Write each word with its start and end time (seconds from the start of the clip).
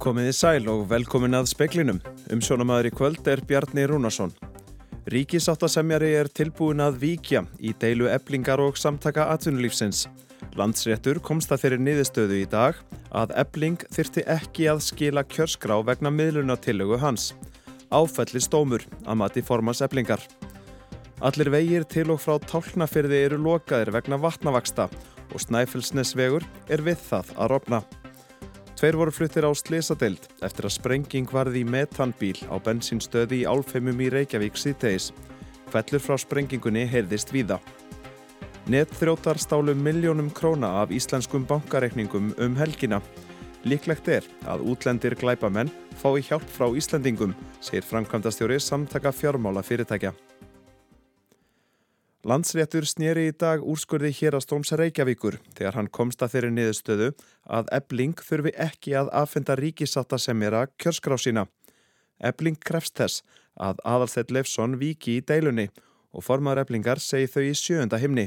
Komiði 0.00 0.32
sæl 0.32 0.68
og 0.72 0.86
velkomin 0.88 1.36
að 1.36 1.50
speklinum. 1.50 1.98
Umsjónamaður 2.32 2.86
í 2.88 2.92
kvöld 2.96 3.26
er 3.28 3.42
Bjarni 3.44 3.82
Rúnarsson. 3.84 4.30
Ríkisáttasemjari 5.12 6.14
er 6.16 6.30
tilbúin 6.32 6.80
að 6.80 6.96
víkja 7.02 7.42
í 7.60 7.74
deilu 7.82 8.08
eblingar 8.08 8.62
og 8.64 8.80
samtaka 8.80 9.26
atvinnulífsins. 9.34 10.06
Landsréttur 10.56 11.20
komst 11.20 11.52
að 11.52 11.66
þeirri 11.66 11.80
niðurstöðu 11.84 12.40
í 12.40 12.48
dag 12.48 12.80
að 13.12 13.36
ebling 13.44 13.84
þyrti 13.92 14.24
ekki 14.38 14.70
að 14.72 14.80
skila 14.88 15.26
kjörskrá 15.36 15.76
vegna 15.84 16.08
miðlunatillögu 16.16 16.96
hans. 17.04 17.34
Áfælli 17.92 18.40
stómur 18.40 18.88
að 19.04 19.20
mati 19.20 19.44
formas 19.44 19.84
eblingar. 19.84 20.24
Allir 21.20 21.52
vegir 21.52 21.84
til 21.84 22.08
og 22.08 22.24
frá 22.24 22.40
tálknafyrði 22.48 23.20
eru 23.28 23.44
lokaðir 23.44 23.92
vegna 23.92 24.16
vatnavaksta 24.16 24.88
og 25.28 25.44
Snæfellsnesvegur 25.44 26.48
er 26.72 26.88
við 26.88 27.04
það 27.10 27.36
að 27.36 27.58
rofna. 27.58 27.86
Tveir 28.80 28.96
voru 28.96 29.12
fluttir 29.12 29.44
á 29.44 29.52
Slisadeild 29.52 30.24
eftir 30.40 30.64
að 30.64 30.72
sprenging 30.72 31.26
varði 31.28 31.60
í 31.60 31.66
metanbíl 31.68 32.38
á 32.48 32.56
bensinstöði 32.64 33.42
í 33.42 33.44
Álfheimum 33.44 33.98
í 34.00 34.06
Reykjavík 34.08 34.56
síðtegis. 34.56 35.10
Hvellur 35.68 36.00
frá 36.00 36.16
sprengingunni 36.16 36.86
heyrðist 36.88 37.28
víða. 37.28 37.58
Netþrjótar 38.72 39.36
stálu 39.36 39.74
miljónum 39.76 40.32
króna 40.32 40.72
af 40.80 40.96
íslenskum 40.96 41.44
bankareikningum 41.44 42.32
um 42.40 42.56
helgina. 42.56 43.02
Líklegt 43.68 44.08
er 44.08 44.24
að 44.48 44.64
útlendir 44.72 45.18
glæpamenn 45.20 45.68
fái 46.00 46.24
hjálp 46.30 46.48
frá 46.48 46.72
Íslandingum, 46.72 47.36
segir 47.60 47.84
framkvæmdastjóri 47.84 48.56
samtaka 48.64 49.12
fjármála 49.12 49.60
fyrirtækja. 49.60 50.16
Landsréttur 52.20 52.84
snýri 52.84 53.30
í 53.30 53.32
dag 53.32 53.62
úrskurði 53.64 54.10
hér 54.12 54.34
að 54.36 54.42
Stróms 54.44 54.74
Reykjavíkur 54.76 55.38
þegar 55.56 55.78
hann 55.78 55.86
komst 55.88 56.20
að 56.20 56.34
þeirri 56.34 56.50
niðurstöðu 56.52 57.06
að 57.48 57.70
ebling 57.72 58.20
þurfi 58.20 58.50
ekki 58.60 58.92
að 59.00 59.08
aðfenda 59.22 59.56
ríkisatta 59.56 60.18
sem 60.20 60.42
er 60.44 60.56
að 60.58 60.74
kjörskrá 60.82 61.16
sína. 61.16 61.46
Ebling 62.20 62.58
krefst 62.60 63.00
þess 63.00 63.22
að 63.56 63.80
Adalsteit 63.88 64.34
Leifsson 64.36 64.76
viki 64.82 65.16
í 65.16 65.22
deilunni 65.24 65.70
og 66.12 66.26
formaður 66.26 66.66
eblingar 66.66 67.00
segi 67.00 67.30
þau 67.32 67.40
í 67.46 67.54
sjöunda 67.56 68.00
himni. 68.02 68.26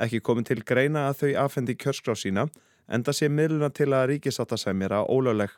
Ekki 0.00 0.22
komin 0.24 0.48
til 0.48 0.64
greina 0.64 1.04
að 1.10 1.20
þau 1.20 1.30
aðfendi 1.44 1.76
kjörskrá 1.76 2.16
sína 2.16 2.46
enda 2.88 3.12
sé 3.12 3.28
miðluna 3.28 3.68
til 3.68 3.90
að 3.92 4.06
ríkisatta 4.14 4.56
sem 4.56 4.88
er 4.88 4.96
að 5.02 5.12
ólögleg. 5.12 5.52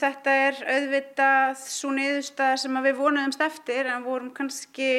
Þetta 0.00 0.36
er 0.44 0.60
auðvitað 0.76 1.56
svo 1.64 1.96
niðurstað 1.96 2.54
sem 2.60 2.78
við 2.84 3.00
vonuðumst 3.00 3.48
eftir 3.48 3.88
en 3.88 4.04
vorum 4.04 4.30
kannski 4.36 4.92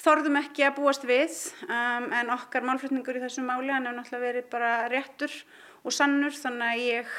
þorðum 0.00 0.40
ekki 0.42 0.66
að 0.66 0.76
búast 0.80 1.06
við 1.08 1.38
um, 1.68 2.10
en 2.12 2.34
okkar 2.34 2.66
málflutningur 2.66 3.18
í 3.18 3.24
þessu 3.24 3.44
máli 3.46 3.72
hann 3.72 3.88
hefur 3.88 3.98
náttúrulega 4.00 4.26
verið 4.26 4.52
bara 4.52 4.74
réttur 4.92 5.32
og 5.86 5.94
sannur 5.94 6.36
þannig 6.36 6.68
að 6.68 6.84
ég 6.84 7.16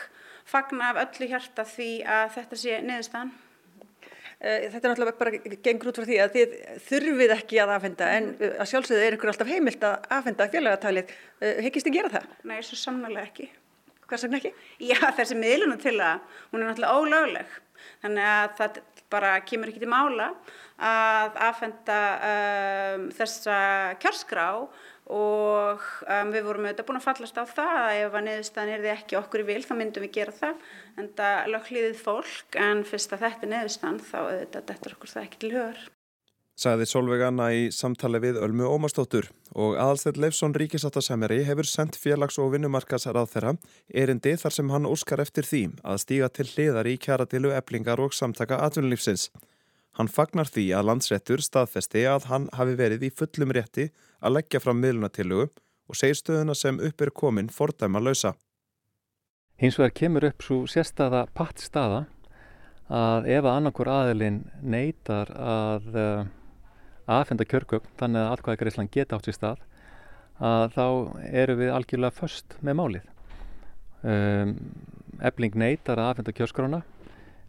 fagna 0.47 0.93
af 0.93 1.03
öllu 1.05 1.27
hjarta 1.31 1.65
því 1.67 1.91
að 2.07 2.31
þetta 2.37 2.61
sé 2.61 2.79
niðurstaðan. 2.85 3.35
Þetta 4.37 4.77
er 4.77 4.91
náttúrulega 4.91 5.17
bara 5.17 5.55
gengur 5.65 5.89
út 5.89 5.97
frá 5.97 6.05
því 6.05 6.17
að 6.21 6.35
þið 6.35 6.51
þurfið 6.87 7.31
ekki 7.33 7.61
að 7.63 7.71
afhenda 7.73 8.09
en 8.13 8.27
að 8.47 8.67
sjálfsögðu 8.69 9.05
er 9.05 9.15
ykkur 9.17 9.31
alltaf 9.31 9.49
heimilt 9.49 9.85
að 9.87 10.11
afhenda 10.19 10.47
félagatalið. 10.53 11.15
Hekkist 11.65 11.89
þið 11.89 11.95
gera 11.97 12.11
það? 12.13 12.27
Nei, 12.51 12.59
svo 12.67 12.77
sannlega 12.77 13.23
ekki. 13.25 13.47
Hvers 14.07 14.23
vegna 14.23 14.39
ekki? 14.39 14.53
Já, 14.87 14.99
þessi 15.17 15.35
miðlunum 15.39 15.81
til 15.81 15.95
að 15.97 16.21
hún 16.51 16.61
er 16.61 16.69
náttúrulega 16.69 17.01
ólögleg. 17.01 17.55
Þannig 18.03 18.29
að 18.33 18.55
það 18.59 18.79
bara 19.13 19.33
kemur 19.47 19.71
ekki 19.71 19.83
til 19.83 19.91
mála 19.91 20.31
að 20.77 21.39
afhenda 21.47 21.97
um, 22.27 23.07
þessa 23.17 23.57
kjörskrá 24.03 24.47
og 25.07 25.83
um, 26.03 26.31
við 26.33 26.43
vorum 26.43 26.67
auðvitað 26.67 26.89
búin 26.89 26.99
að 26.99 27.05
fallast 27.07 27.39
á 27.39 27.43
það 27.47 27.75
að 27.79 27.99
ef 28.01 28.17
að 28.19 28.25
niðurstaðan 28.27 28.73
er 28.75 28.83
því 28.83 28.93
ekki 28.93 29.19
okkur 29.21 29.43
í 29.43 29.47
vil 29.47 29.61
þá 29.63 29.75
myndum 29.79 30.05
við 30.05 30.15
gera 30.19 30.35
það 30.35 30.65
en 30.99 31.11
það 31.17 31.51
lögklíðið 31.55 32.01
fólk 32.03 32.59
en 32.67 32.83
fyrst 32.87 33.15
að 33.15 33.23
þetta 33.27 33.47
er 33.47 33.53
niðurstaðan 33.55 34.01
þá 34.03 34.17
auðvitað 34.25 34.73
þetta 34.73 34.91
er 34.91 34.97
okkur 34.97 35.15
það 35.15 35.29
ekki 35.29 35.41
til 35.45 35.53
hugar. 35.55 35.85
Saði 36.57 36.87
Solveig 36.89 37.21
Anna 37.21 37.51
í 37.53 37.67
samtali 37.69 38.17
við 38.17 38.39
Ölmu 38.41 38.65
Ómarsdóttur 38.65 39.27
og 39.53 39.75
aðalstætt 39.77 40.15
Leifsson 40.17 40.55
ríkisáttasemjari 40.57 41.43
hefur 41.45 41.67
sendt 41.69 41.99
félags- 42.01 42.39
og 42.41 42.55
vinnumarkasar 42.55 43.13
á 43.13 43.29
þeirra 43.29 43.51
erindi 43.93 44.31
þar 44.41 44.55
sem 44.55 44.71
hann 44.73 44.87
óskar 44.89 45.21
eftir 45.21 45.45
því 45.45 45.61
að 45.85 45.99
stíga 46.01 46.29
til 46.33 46.47
hliðar 46.49 46.89
í 46.89 46.95
kjaratilu 46.97 47.51
eblingar 47.53 48.01
og 48.01 48.15
samtaka 48.17 48.57
atvinnulífsins. 48.65 49.27
Hann 50.01 50.09
fagnar 50.09 50.49
því 50.49 50.65
að 50.73 50.87
landsrettur 50.89 51.43
staðfesti 51.45 52.07
að 52.09 52.25
hann 52.31 52.47
hafi 52.57 52.73
verið 52.79 53.05
í 53.05 53.11
fullum 53.13 53.53
rétti 53.53 53.91
að 54.17 54.39
leggja 54.39 54.63
fram 54.63 54.81
miðlunatilugu 54.81 55.51
og 55.53 55.99
segir 55.99 56.17
stöðuna 56.17 56.55
sem 56.57 56.81
upp 56.81 57.05
er 57.05 57.13
komin 57.13 57.51
fordæma 57.53 58.01
lausa. 58.01 58.33
Hins 59.61 59.77
vegar 59.77 59.93
kemur 59.93 60.25
upp 60.31 60.41
svo 60.41 60.63
sérstaða 60.65 61.27
pattstaða 61.37 62.07
að 62.89 63.29
ef 63.29 63.45
að 63.45 63.53
annarkur 63.53 63.93
aðilinn 63.93 64.41
neytar 64.65 65.29
að 65.37 65.87
uh, 65.93 66.25
aðfenda 67.07 67.47
kjörgögn 67.47 67.95
þannig 67.99 68.23
að 68.23 68.33
atkvæðagreislan 68.35 68.91
geta 68.91 69.17
átt 69.17 69.29
sér 69.29 69.37
stað 69.37 69.63
að 70.37 70.75
þá 70.75 70.85
eru 71.43 71.55
við 71.57 71.73
algjörlega 71.73 72.13
först 72.13 72.57
með 72.61 72.77
málið. 72.77 73.07
Um, 74.07 74.53
ebling 75.25 75.55
neytar 75.57 75.97
að 75.97 76.11
aðfenda 76.11 76.35
kjörskrána 76.37 76.83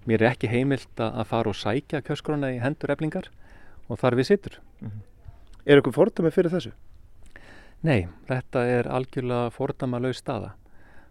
mér 0.09 0.25
er 0.25 0.33
ekki 0.33 0.49
heimilt 0.49 1.03
að 1.03 1.27
fara 1.29 1.53
og 1.53 1.59
sækja 1.59 2.01
kjörskrána 2.07 2.55
í 2.55 2.63
hendur 2.63 2.95
eblingar 2.95 3.29
og 3.89 4.01
þar 4.01 4.17
við 4.17 4.31
sittur. 4.31 4.61
Mm 4.81 4.89
-hmm. 4.89 5.03
Er 5.67 5.83
ykkur 5.83 5.93
fordæmi 5.93 6.31
fyrir 6.31 6.51
þessu? 6.51 6.73
Nei, 7.83 8.09
þetta 8.27 8.65
er 8.65 8.89
algjörlega 8.89 9.51
fordæma 9.51 10.01
laus 10.01 10.19
staða. 10.19 10.55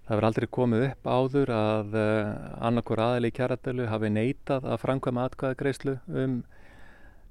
Það 0.08 0.16
verður 0.16 0.28
aldrei 0.28 0.48
komið 0.48 0.84
upp 0.88 1.08
áður 1.08 1.50
að 1.52 1.96
uh, 2.00 2.66
annarkur 2.68 3.00
aðili 3.00 3.28
í 3.28 3.36
kjaradölu 3.38 3.88
hafi 3.88 4.10
neitað 4.10 4.66
að 4.66 4.82
framkvæma 4.82 5.26
atkvæðagreislu 5.28 5.98
um 6.08 6.44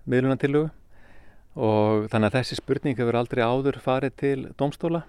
miðlunartillugu 0.05 0.71
og 1.57 2.09
þannig 2.13 2.29
að 2.29 2.39
þessi 2.39 2.59
spurning 2.59 2.99
hefur 2.99 3.17
aldrei 3.17 3.43
áður 3.43 3.79
farið 3.81 4.17
til 4.21 4.39
domstóla 4.61 5.03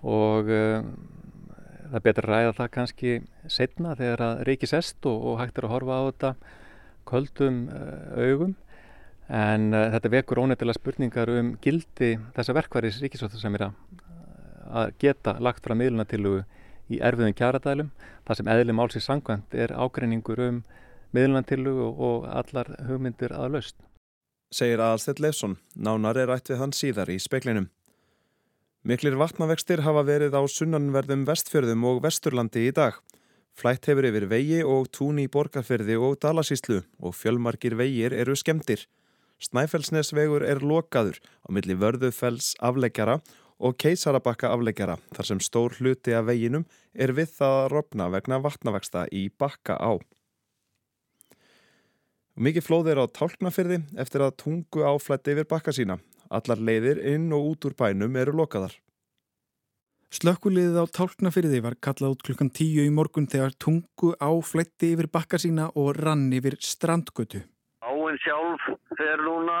og 0.00 0.48
uh, 0.48 0.80
það 1.88 1.98
er 1.98 2.04
betra 2.06 2.24
að 2.24 2.30
ræða 2.32 2.54
það 2.56 2.70
kannski 2.76 3.12
setna 3.52 3.96
þegar 3.98 4.24
að 4.24 4.40
reiki 4.48 4.70
sest 4.70 5.08
og, 5.08 5.18
og 5.32 5.42
hægt 5.42 5.58
er 5.58 5.68
að 5.68 5.74
horfa 5.74 5.98
á 6.00 6.02
þetta 6.08 6.32
köldum 7.08 7.60
uh, 7.72 8.28
augum. 8.28 8.54
En 9.28 9.72
uh, 9.74 9.88
þetta 9.92 10.12
vekur 10.12 10.40
ónefnilega 10.44 10.78
spurningar 10.78 11.32
um 11.32 11.54
gildi 11.64 12.14
þessa 12.36 12.56
verkværis 12.56 13.02
ríkisvöldu 13.04 13.40
sem 13.40 13.58
er 13.58 13.68
að 13.68 14.94
geta 15.00 15.36
lagt 15.40 15.64
frá 15.64 15.76
miðlunatilugu 15.76 16.44
í 16.88 17.00
erfiðum 17.04 17.36
kjaradælum 17.36 17.90
það 18.28 18.40
sem 18.40 18.50
eðli 18.52 18.76
málsins 18.76 19.08
sangvænt 19.08 19.56
er 19.56 19.74
ágreiningur 19.76 20.40
um 20.46 20.62
miðlunatilugu 21.16 21.90
og 22.08 22.28
allar 22.28 22.72
hugmyndir 22.88 23.32
að 23.36 23.56
laust 23.56 23.76
segir 24.50 24.80
Aðalstedt 24.80 25.20
Leifsson. 25.22 25.56
Nánar 25.76 26.18
er 26.18 26.30
rætt 26.32 26.50
við 26.52 26.60
hann 26.62 26.74
síðar 26.76 27.12
í 27.12 27.18
speklinum. 27.22 27.68
Miklir 28.88 29.18
vatnavextir 29.20 29.82
hafa 29.84 30.04
verið 30.06 30.36
á 30.38 30.42
sunnanverðum 30.48 31.26
vestfjörðum 31.28 31.84
og 31.90 32.02
vesturlandi 32.04 32.68
í 32.68 32.74
dag. 32.74 32.96
Flætt 33.58 33.88
hefur 33.90 34.06
yfir 34.06 34.28
vegi 34.30 34.60
og 34.62 34.86
tún 34.94 35.18
í 35.18 35.26
borgarferði 35.26 35.96
og 35.98 36.20
dalasíslu 36.22 36.84
og 37.02 37.16
fjölmarkir 37.18 37.74
vegir 37.76 38.14
eru 38.14 38.36
skemdir. 38.38 38.86
Snæfellsnesvegur 39.42 40.44
er 40.46 40.62
lokaður 40.62 41.18
á 41.42 41.48
milli 41.54 41.74
vörðufells 41.78 42.54
afleggjara 42.62 43.18
og 43.58 43.74
keisarabakka 43.82 44.52
afleggjara 44.54 44.96
þar 45.14 45.28
sem 45.30 45.42
stór 45.42 45.74
hluti 45.78 46.14
af 46.14 46.28
veginum 46.30 46.64
er 46.94 47.12
við 47.14 47.34
það 47.38 47.58
að 47.58 47.68
ropna 47.74 48.08
vegna 48.14 48.38
vatnavexta 48.42 49.06
í 49.10 49.28
bakka 49.30 49.78
á. 49.78 49.98
Mikið 52.38 52.62
flóð 52.62 52.88
er 52.92 52.98
á 53.02 53.06
tálknafyrði 53.10 53.76
eftir 53.98 54.22
að 54.22 54.36
tungu 54.38 54.84
áflætti 54.86 55.32
yfir 55.34 55.46
bakka 55.50 55.72
sína. 55.74 55.96
Allar 56.30 56.60
leiðir 56.62 57.00
inn 57.10 57.32
og 57.34 57.46
út 57.48 57.64
úr 57.66 57.72
bænum 57.74 58.14
eru 58.14 58.30
lokaðar. 58.38 58.76
Slökkuliðið 60.14 60.76
á 60.78 60.86
tálknafyrði 60.94 61.58
var 61.64 61.74
kallað 61.82 62.12
út 62.14 62.20
klukkan 62.28 62.52
tíu 62.54 62.84
í 62.86 62.92
morgun 62.94 63.26
þegar 63.26 63.56
tungu 63.58 64.12
áflætti 64.22 64.92
yfir 64.94 65.08
bakka 65.10 65.40
sína 65.42 65.66
og 65.74 65.98
rann 65.98 66.28
yfir 66.36 66.54
strandgötu. 66.62 67.40
Áinn 67.82 68.20
sjálf 68.22 68.68
fer 69.00 69.24
núna 69.26 69.56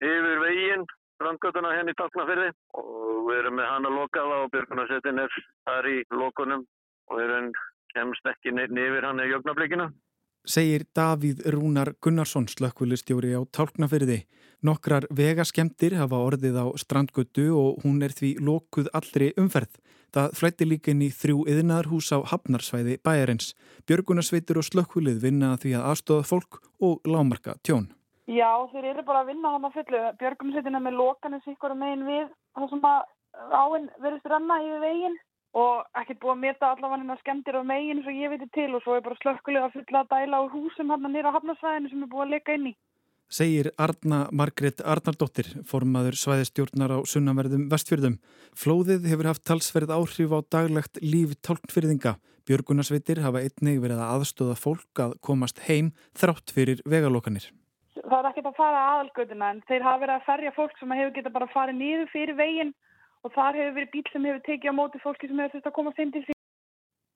yfir 0.00 0.40
veginn, 0.40 0.86
strandgötuna 1.18 1.74
henni 1.76 1.92
í 1.92 1.98
tálknafyrði 2.00 2.48
og 2.80 3.28
við 3.28 3.42
erum 3.42 3.60
með 3.60 3.68
hana 3.74 3.92
lokaða 3.92 4.38
og 4.46 4.54
björgunarsettin 4.56 5.20
er 5.20 5.36
þar 5.68 5.90
í 5.92 5.98
lokunum 6.16 6.64
og 7.12 7.20
við 7.20 7.26
erum 7.28 7.52
kemst 7.92 8.32
ekki 8.32 8.56
nefnir 8.56 9.04
hann 9.04 9.20
í 9.20 9.28
jögnablikina 9.28 9.90
segir 10.44 10.84
Davíð 10.94 11.44
Rúnar 11.54 11.94
Gunnarsson 12.02 12.48
slökkvölistjóri 12.48 13.32
á 13.38 13.40
Tálknafyrði. 13.54 14.24
Nokkrar 14.62 15.06
vegaskemtir 15.10 15.96
hafa 15.98 16.20
orðið 16.22 16.58
á 16.58 16.66
strandgötu 16.78 17.48
og 17.58 17.82
hún 17.82 18.02
er 18.02 18.14
því 18.14 18.36
lokuð 18.42 18.90
allri 18.94 19.32
umferð. 19.38 19.78
Það 20.12 20.34
flætti 20.36 20.68
líka 20.68 20.92
inn 20.92 21.02
í 21.06 21.08
þrjú 21.10 21.46
yðnaðarhús 21.48 22.12
á 22.12 22.18
Hafnarsvæði 22.30 22.98
bæjarins. 23.02 23.54
Björgunarsveitur 23.88 24.60
og 24.60 24.68
slökkvölið 24.68 25.22
vinna 25.24 25.56
því 25.56 25.74
að 25.78 25.88
aðstofa 25.92 26.28
fólk 26.28 26.60
og 26.84 27.00
lámarka 27.08 27.56
tjón. 27.64 27.88
Já, 28.28 28.50
þeir 28.70 28.92
eru 28.92 29.04
bara 29.08 29.24
að 29.24 29.32
vinna 29.32 29.54
hann 29.54 29.66
að 29.66 29.78
fullu. 29.80 30.04
Björgunarsveitina 30.20 30.82
með 30.84 30.98
lokanis 31.00 31.48
ykkur 31.48 31.74
megin 31.74 32.06
við 32.06 32.28
það 32.54 32.70
sem 32.70 32.86
að 32.92 33.00
áinn 33.56 33.88
verðist 34.04 34.28
ranna 34.28 34.60
yfir 34.62 34.82
veginn 34.84 35.18
og 35.52 35.84
ekkert 36.00 36.20
búið 36.22 36.32
að 36.32 36.42
meta 36.46 36.70
allavega 36.72 37.02
hennar 37.02 37.20
skemmtir 37.20 37.58
á 37.60 37.62
meginn 37.66 38.00
sem 38.06 38.16
ég 38.16 38.32
veitir 38.32 38.48
til 38.56 38.70
og 38.76 38.82
svo 38.84 38.96
er 38.96 39.04
bara 39.04 39.18
slökkulega 39.20 39.68
að 39.68 39.76
fylla 39.76 40.00
að 40.04 40.14
dæla 40.14 40.40
á 40.40 40.44
húsum 40.52 40.92
hann 40.92 41.12
nýra 41.12 41.34
hafnarsvæðinu 41.34 41.92
sem 41.92 42.02
er 42.06 42.10
búið 42.12 42.24
að 42.24 42.34
leka 42.36 42.56
inn 42.56 42.70
í. 42.72 42.74
Segir 43.32 43.70
Arna 43.80 44.26
Margret 44.32 44.82
Arnardóttir, 44.84 45.46
formaður 45.64 46.18
svæðistjórnar 46.20 46.92
á 46.92 46.98
sunnanverðum 47.08 47.70
vestfjörðum. 47.72 48.18
Flóðið 48.52 49.08
hefur 49.08 49.30
haft 49.30 49.46
talsverð 49.48 49.94
áhrif 49.94 50.34
á 50.36 50.38
daglegt 50.52 51.00
líf 51.00 51.32
tálknfyrðinga. 51.40 52.18
Björgunarsveitir 52.44 53.22
hafa 53.24 53.40
einnig 53.40 53.80
verið 53.80 54.02
að 54.04 54.12
aðstóða 54.18 54.58
fólk 54.60 55.00
að 55.00 55.16
komast 55.24 55.64
heim 55.64 55.92
þrátt 56.12 56.52
fyrir 56.52 56.84
vegalokanir. 56.84 57.48
Það 57.96 58.18
er 58.18 58.28
ekkert 58.32 58.50
að 58.50 58.58
fara 58.60 58.84
aðalgötuna 58.92 59.50
en 59.54 59.64
þeir 59.68 59.86
hafa 59.86 60.02
verið 60.04 60.16
að 60.18 60.28
ferja 60.28 60.54
fólk 60.56 60.76
sem 60.76 60.96
hefur 60.98 61.14
getað 61.16 61.36
bara 61.38 61.52
farið 61.54 61.78
niður 61.80 62.12
fyrir 62.12 62.36
veginn 62.36 62.74
og 63.22 63.34
þar 63.34 63.58
hefur 63.58 63.74
verið 63.78 63.90
bíl 63.94 64.04
sem 64.12 64.28
hefur 64.28 64.44
tekið 64.46 64.72
á 64.72 64.74
móti 64.78 65.00
fólki 65.02 65.30
sem 65.30 65.42
hefur 65.42 65.56
þurft 65.56 65.70
að 65.70 65.76
koma 65.78 65.94
þeim 65.96 66.12
til 66.14 66.22
því. 66.26 66.36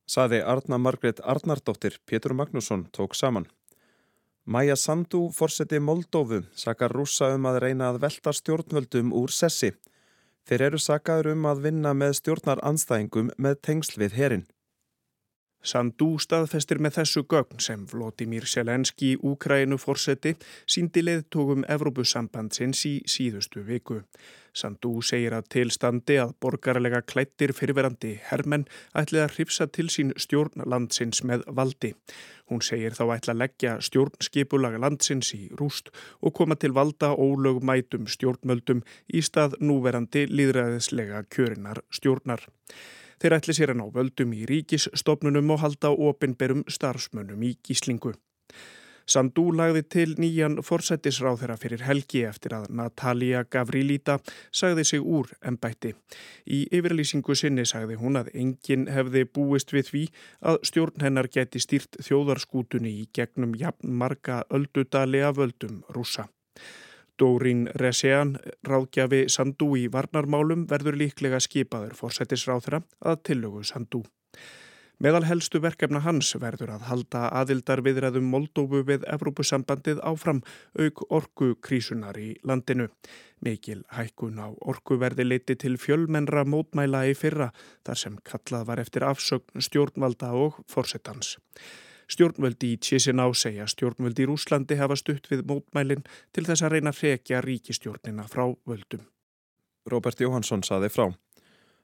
Saði 0.06 0.40
Arna 0.46 0.78
Margret 0.78 1.20
Arnardóttir, 1.32 1.98
Pétur 2.06 2.34
Magnússon 2.38 2.86
tók 2.94 3.16
saman. 3.18 3.48
Maja 4.46 4.76
Sandu, 4.78 5.24
fórseti 5.34 5.80
Moldófu, 5.82 6.44
sakar 6.54 6.92
rúsa 6.94 7.32
um 7.34 7.48
að 7.50 7.58
reyna 7.64 7.90
að 7.90 8.04
velta 8.04 8.30
stjórnvöldum 8.30 9.10
úr 9.10 9.34
sessi. 9.34 9.72
Þeir 10.46 10.68
eru 10.68 10.78
sakaður 10.78 11.32
um 11.32 11.48
að 11.50 11.64
vinna 11.64 11.90
með 11.98 12.20
stjórnar 12.20 12.62
anstæðingum 12.62 13.32
með 13.42 13.58
tengsl 13.66 13.98
við 13.98 14.14
herin. 14.14 14.44
Sandú 15.66 16.12
staðfestir 16.22 16.78
með 16.78 17.00
þessu 17.00 17.24
gögn 17.26 17.58
sem 17.62 17.86
Vlodimir 17.90 18.44
Selenski, 18.46 19.16
Úkrænu 19.18 19.78
fórseti, 19.82 20.36
síndi 20.66 21.02
leðtogum 21.02 21.64
Evrópusambandsins 21.66 22.84
í 22.86 22.96
síðustu 23.10 23.64
viku. 23.66 24.02
Sandú 24.56 25.02
segir 25.04 25.34
að 25.36 25.48
tilstandi 25.52 26.16
að 26.22 26.32
borgarlega 26.40 27.02
klættir 27.04 27.52
fyrirverandi 27.52 28.14
hermenn 28.30 28.64
ætli 28.96 29.20
að 29.20 29.34
hrifsa 29.34 29.66
til 29.68 29.90
sín 29.92 30.14
stjórnlandsins 30.16 31.20
með 31.28 31.44
valdi. 31.58 31.92
Hún 32.48 32.62
segir 32.64 32.94
þá 32.96 33.02
ætla 33.16 33.34
að 33.34 33.42
leggja 33.42 33.72
stjórnskipulaga 33.84 34.80
landsins 34.80 35.32
í 35.36 35.42
rúst 35.60 35.90
og 36.22 36.36
koma 36.38 36.56
til 36.56 36.72
valda 36.78 37.10
ólögmætum 37.12 38.06
stjórnmöldum 38.08 38.84
í 39.12 39.24
stað 39.28 39.58
núverandi 39.60 40.24
líðræðislega 40.30 41.26
kjörinar 41.26 41.82
stjórnar. 41.90 42.46
Þeir 43.20 43.38
ætli 43.38 43.56
sér 43.56 43.72
að 43.72 43.80
ná 43.80 43.86
völdum 43.94 44.32
í 44.36 44.44
ríkisstofnunum 44.48 45.54
og 45.54 45.62
halda 45.62 45.92
ofinberum 45.92 46.66
starfsmönnum 46.68 47.42
í 47.48 47.54
gíslingu. 47.64 48.12
Sandú 49.06 49.52
lagði 49.54 49.84
til 49.86 50.08
nýjan 50.18 50.58
forsættisráð 50.66 51.36
þeirra 51.40 51.56
fyrir 51.62 51.82
helgi 51.86 52.24
eftir 52.26 52.56
að 52.56 52.64
Natalia 52.74 53.44
Gavrilita 53.46 54.16
sagði 54.50 54.84
sig 54.90 55.04
úr 55.16 55.30
ennbætti. 55.46 55.92
Í 56.50 56.64
yfirlýsingu 56.74 57.36
sinni 57.38 57.62
sagði 57.70 58.00
hún 58.00 58.18
að 58.18 58.32
enginn 58.34 58.88
hefði 58.90 59.22
búist 59.30 59.70
við 59.76 59.92
því 59.92 60.02
að 60.50 60.58
stjórn 60.70 61.06
hennar 61.06 61.30
geti 61.30 61.62
stýrt 61.62 62.00
þjóðarskútunni 62.02 62.96
í 63.04 63.06
gegnum 63.14 63.54
jafn 63.54 63.94
marga 63.94 64.42
öldudali 64.50 65.22
af 65.22 65.38
völdum 65.38 65.84
rúsa. 65.94 66.26
Dórin 67.16 67.66
Resean, 67.80 68.36
ráðgjafi 68.66 69.26
Sandú 69.32 69.72
í 69.78 69.86
varnarmálum, 69.92 70.66
verður 70.68 70.98
líklega 71.00 71.40
skipaður 71.40 71.96
fórsættisráðra 71.96 72.82
að 73.00 73.22
tillögu 73.30 73.64
Sandú. 73.64 74.02
Meðal 74.96 75.26
helstu 75.28 75.60
verkefna 75.60 76.00
hans 76.00 76.30
verður 76.40 76.70
að 76.72 76.86
halda 76.88 77.26
aðildar 77.36 77.82
viðræðum 77.84 78.30
Moldófu 78.32 78.80
við 78.88 79.02
Evrópusambandið 79.12 80.00
áfram 80.00 80.40
auk 80.72 81.02
orkukrísunar 81.12 82.16
í 82.16 82.30
landinu. 82.48 82.88
Mikil 83.44 83.82
hækkun 83.92 84.40
á 84.40 84.48
orkuverði 84.56 85.26
leiti 85.28 85.58
til 85.60 85.76
fjölmennra 85.76 86.46
mótmæla 86.48 87.04
í 87.10 87.12
fyrra 87.12 87.50
þar 87.84 88.00
sem 88.06 88.16
kallað 88.24 88.70
var 88.70 88.80
eftir 88.86 89.04
afsögn 89.04 89.66
stjórnvalda 89.68 90.32
og 90.32 90.62
fórsettans. 90.64 91.36
Stjórnvöldi 92.06 92.72
í 92.74 92.78
Chisinau 92.78 93.34
segja 93.34 93.66
stjórnvöldi 93.66 94.22
í 94.22 94.30
Rúslandi 94.30 94.78
hafa 94.78 94.96
stutt 94.98 95.26
við 95.30 95.42
mótmælinn 95.50 96.04
til 96.32 96.44
þess 96.46 96.62
að 96.62 96.76
reyna 96.76 96.92
að 96.94 97.02
rekja 97.02 97.42
ríkistjórnina 97.42 98.26
frá 98.30 98.46
völdum. 98.68 99.02
Robert 99.90 100.20
Jóhansson 100.20 100.62
saði 100.66 100.90
frá. 100.94 101.10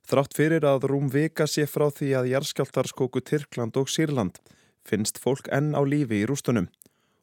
Þrátt 0.07 0.35
fyrir 0.35 0.67
að 0.67 0.87
rúm 0.91 1.11
vika 1.11 1.47
sé 1.47 1.67
frá 1.71 1.89
því 1.91 2.13
að 2.19 2.31
jærskjáltar 2.33 2.91
skóku 2.91 3.23
Tyrkland 3.23 3.77
og 3.79 3.91
Sýrland 3.91 4.39
finnst 4.87 5.19
fólk 5.23 5.51
enn 5.55 5.75
á 5.79 5.83
lífi 5.87 6.23
í 6.23 6.27
rústunum. 6.27 6.69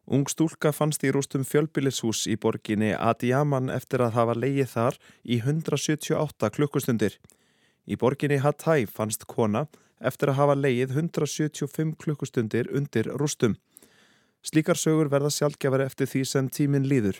Ung 0.10 0.26
stúlka 0.32 0.72
fannst 0.74 1.04
í 1.06 1.12
rústum 1.14 1.44
fjölbillishús 1.46 2.24
í 2.32 2.36
borginni 2.42 2.96
Adiyaman 2.96 3.70
eftir 3.70 4.02
að 4.02 4.16
hafa 4.16 4.36
leið 4.36 4.72
þar 4.72 4.96
í 5.24 5.38
178 5.44 6.50
klukkustundir. 6.56 7.20
Í 7.86 7.96
borginni 8.00 8.40
Hatay 8.42 8.88
fannst 8.90 9.28
kona 9.30 9.68
eftir 10.00 10.32
að 10.32 10.40
hafa 10.40 10.56
leið 10.56 10.96
175 10.96 11.96
klukkustundir 12.00 12.70
undir 12.76 13.10
rústum. 13.20 13.58
Slíkar 14.46 14.80
sögur 14.80 15.12
verða 15.12 15.32
sjálfgjafari 15.36 15.86
eftir 15.90 16.08
því 16.08 16.24
sem 16.26 16.50
tíminn 16.50 16.88
líður. 16.88 17.20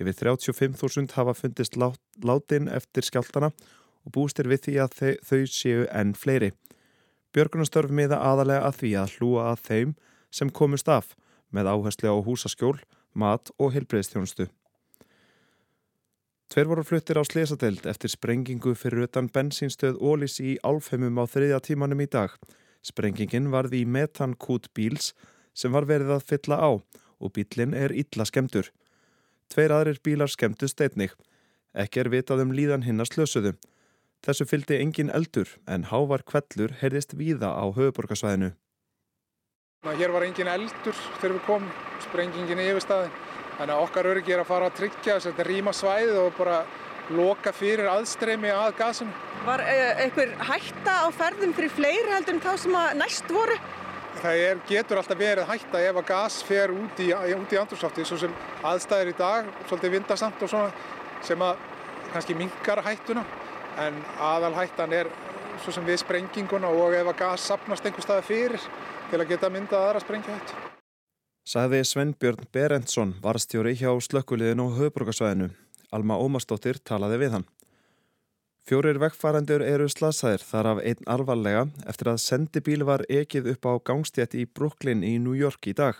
Yfir 0.00 0.16
35.000 0.16 1.12
hafa 1.14 1.34
fundist 1.36 1.76
lát, 1.76 2.00
látin 2.24 2.68
eftir 2.72 3.04
skjáltana 3.06 3.52
og 4.04 4.14
bústir 4.16 4.48
við 4.50 4.64
því 4.66 4.78
að 4.82 4.96
þau, 4.98 5.12
þau 5.28 5.42
séu 5.52 5.84
enn 5.92 6.14
fleiri. 6.18 6.50
Björgunastörf 7.34 7.92
miða 7.92 8.18
aðalega 8.22 8.66
að 8.68 8.80
því 8.80 8.90
að 9.02 9.14
hlúa 9.18 9.46
að 9.52 9.62
þeim 9.68 9.94
sem 10.34 10.50
komust 10.50 10.88
af 10.90 11.14
með 11.54 11.70
áherslu 11.70 12.10
á 12.10 12.18
húsaskjól, 12.26 12.76
mat 13.14 13.52
og 13.58 13.74
heilbreyðstjónustu. 13.74 14.48
Tver 16.54 16.68
voru 16.70 16.84
fluttir 16.86 17.18
á 17.18 17.26
slesadeild 17.26 17.82
eftir 17.90 18.12
sprengingu 18.12 18.76
fyrir 18.78 19.08
utan 19.08 19.26
bensínstöð 19.26 19.96
Ólís 19.98 20.36
í 20.38 20.52
álfheimum 20.62 21.16
á 21.18 21.26
þriðja 21.26 21.58
tímanum 21.66 22.04
í 22.04 22.06
dag. 22.06 22.30
Sprengingin 22.78 23.48
varði 23.50 23.80
í 23.82 23.88
metankút 23.90 24.68
bíls 24.70 25.08
sem 25.50 25.74
var 25.74 25.88
verið 25.90 26.12
að 26.14 26.28
fylla 26.28 26.60
á 26.62 26.70
og 26.78 27.34
bílinn 27.34 27.74
er 27.74 27.90
illa 27.90 28.22
skemdur. 28.30 28.70
Tveir 29.50 29.74
aðrir 29.74 29.98
bílar 29.98 30.30
skemdust 30.30 30.78
einnig. 30.78 31.10
Ekki 31.74 32.04
er 32.04 32.12
vitað 32.14 32.46
um 32.46 32.54
líðan 32.54 32.86
hinn 32.86 33.02
að 33.02 33.10
slösuðu. 33.10 33.56
Þessu 34.22 34.46
fylgdi 34.46 34.78
engin 34.78 35.10
eldur 35.10 35.56
en 35.66 35.90
hávar 35.90 36.22
kvellur 36.22 36.78
heyrðist 36.78 37.18
víða 37.18 37.50
á 37.50 37.66
höfuborgarsvæðinu. 37.66 38.54
Hér 39.90 40.14
var 40.14 40.30
engin 40.30 40.54
eldur 40.54 40.94
þegar 41.18 41.34
við 41.34 41.46
komum, 41.50 41.78
sprengingin 42.06 42.62
í 42.62 42.70
yfirstaði. 42.70 43.10
Þannig 43.58 43.74
að 43.74 43.84
okkar 43.84 44.08
öryggi 44.10 44.34
er 44.34 44.42
að 44.42 44.50
fara 44.50 44.70
að 44.70 44.80
tryggja 44.80 45.14
þess 45.16 45.28
að 45.28 45.32
þetta 45.32 45.46
rýma 45.48 45.74
svæðið 45.78 46.18
og 46.24 46.34
bara 46.38 46.58
loka 47.14 47.52
fyrir 47.52 47.88
aðstreymi 47.92 48.50
að 48.50 48.74
gasinu. 48.78 49.14
Var 49.44 49.62
einhver 49.68 50.34
hætta 50.48 50.94
á 51.04 51.08
ferðum 51.14 51.52
fyrir 51.56 51.72
fleiri 51.74 52.12
heldur 52.14 52.38
en 52.38 52.42
þá 52.44 52.52
sem 52.64 52.76
að 52.80 52.94
næst 53.02 53.30
voru? 53.32 53.58
Það 54.14 54.40
er, 54.46 54.60
getur 54.68 55.00
alltaf 55.00 55.18
verið 55.18 55.48
hætta 55.50 55.82
ef 55.84 56.00
að 56.00 56.08
gas 56.08 56.40
fer 56.46 56.72
út 56.72 57.00
í, 57.02 57.10
í 57.10 57.36
andrúrsátti, 57.36 58.06
svo 58.08 58.18
sem 58.22 58.34
aðstæðir 58.64 59.10
í 59.10 59.16
dag, 59.18 59.48
svolítið 59.68 59.96
vindasamt 59.98 60.44
og 60.46 60.52
svona, 60.52 60.70
sem 61.26 61.42
að 61.44 61.64
kannski 62.12 62.38
mingar 62.38 62.82
hættuna. 62.86 63.24
En 63.84 63.98
aðal 64.22 64.54
hættan 64.54 64.94
er 64.94 65.10
svo 65.62 65.74
sem 65.74 65.86
við 65.86 66.00
sprenginguna 66.04 66.70
og 66.70 66.94
ef 66.94 67.10
að 67.10 67.18
gas 67.24 67.48
sapnast 67.50 67.86
einhver 67.86 68.06
staði 68.06 68.28
fyrir 68.30 68.70
til 69.10 69.20
að 69.20 69.34
geta 69.34 69.50
myndað 69.50 69.88
aðra 69.88 70.06
sprengihættu. 70.06 70.73
Saði 71.44 71.82
Svenbjörn 71.84 72.46
Berendsson, 72.56 73.10
varstjóri 73.20 73.74
hjá 73.76 73.90
slökkuliðin 74.00 74.62
og 74.64 74.78
höfbrukarsvæðinu. 74.78 75.50
Alma 75.92 76.16
Ómarsdóttir 76.16 76.78
talaði 76.80 77.18
við 77.20 77.34
hann. 77.34 77.42
Fjórir 78.64 78.96
vekkfærandur 79.02 79.60
eru 79.60 79.90
slasaðir 79.92 80.40
þar 80.40 80.68
af 80.70 80.78
einn 80.88 81.10
alvarlega 81.14 81.66
eftir 81.84 82.08
að 82.14 82.22
sendibíl 82.22 82.86
var 82.88 83.04
ekið 83.12 83.50
upp 83.52 83.68
á 83.68 83.72
gangstjætt 83.90 84.36
í 84.40 84.46
Brooklyn 84.48 85.02
í 85.04 85.18
New 85.20 85.36
York 85.36 85.68
í 85.68 85.74
dag. 85.76 85.98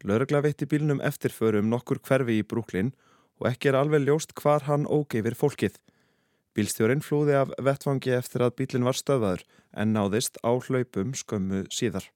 Lörgla 0.00 0.40
veitti 0.46 0.64
bílnum 0.64 1.02
eftirförum 1.04 1.68
nokkur 1.68 2.00
hverfi 2.00 2.38
í 2.40 2.46
Brooklyn 2.48 2.94
og 3.36 3.50
ekki 3.50 3.68
er 3.68 3.76
alveg 3.82 4.06
ljóst 4.06 4.32
hvar 4.40 4.64
hann 4.64 4.88
ógeifir 4.88 5.36
fólkið. 5.36 5.76
Bílstjórin 6.56 7.04
flúði 7.04 7.36
af 7.42 7.52
vettfangi 7.60 8.16
eftir 8.16 8.46
að 8.48 8.56
bílinn 8.62 8.88
var 8.88 8.96
stöðaður 8.96 9.44
en 9.76 9.92
náðist 9.92 10.40
á 10.40 10.56
hlaupum 10.56 11.12
skömmu 11.12 11.66
síðar. 11.68 12.08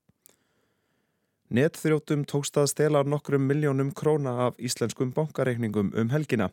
Netþrjótum 1.52 2.24
tókst 2.24 2.56
að 2.56 2.70
stela 2.72 3.02
nokkrum 3.04 3.44
miljónum 3.44 3.90
króna 3.92 4.32
af 4.46 4.56
íslenskum 4.56 5.12
bankareikningum 5.12 5.92
um 5.92 6.08
helgina. 6.08 6.48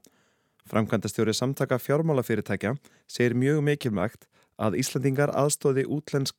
Framkvæmdastjóri 0.67 1.33
samtaka 1.33 1.79
fjármálafyrirtækja 1.79 2.75
segir 3.07 3.33
mjög 3.33 3.63
mikilvægt 3.63 4.27
að 4.59 4.75
Íslandingar 4.81 5.31
aðstóði 5.31 5.87
útlensk 5.87 6.35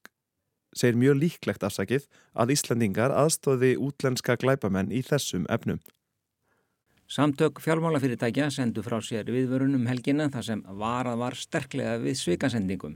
segir 0.77 1.01
mjög 1.01 1.19
líklegt 1.23 1.65
afsakið 1.65 2.07
að 2.37 2.53
Íslandingar 2.55 3.13
aðstóði 3.17 3.75
útlenska 3.81 4.37
glæpamenn 4.37 4.93
í 4.93 5.03
þessum 5.05 5.49
efnum. 5.49 5.81
Samtök 7.13 7.61
fjármálafyrirtækja 7.61 8.51
sendu 8.53 8.85
frá 8.85 9.01
sér 9.05 9.29
viðvörunum 9.29 9.89
helgina 9.89 10.31
þar 10.33 10.47
sem 10.47 10.63
varað 10.81 11.19
var 11.25 11.37
sterklega 11.37 11.99
við 12.01 12.21
svikasendingum. 12.21 12.95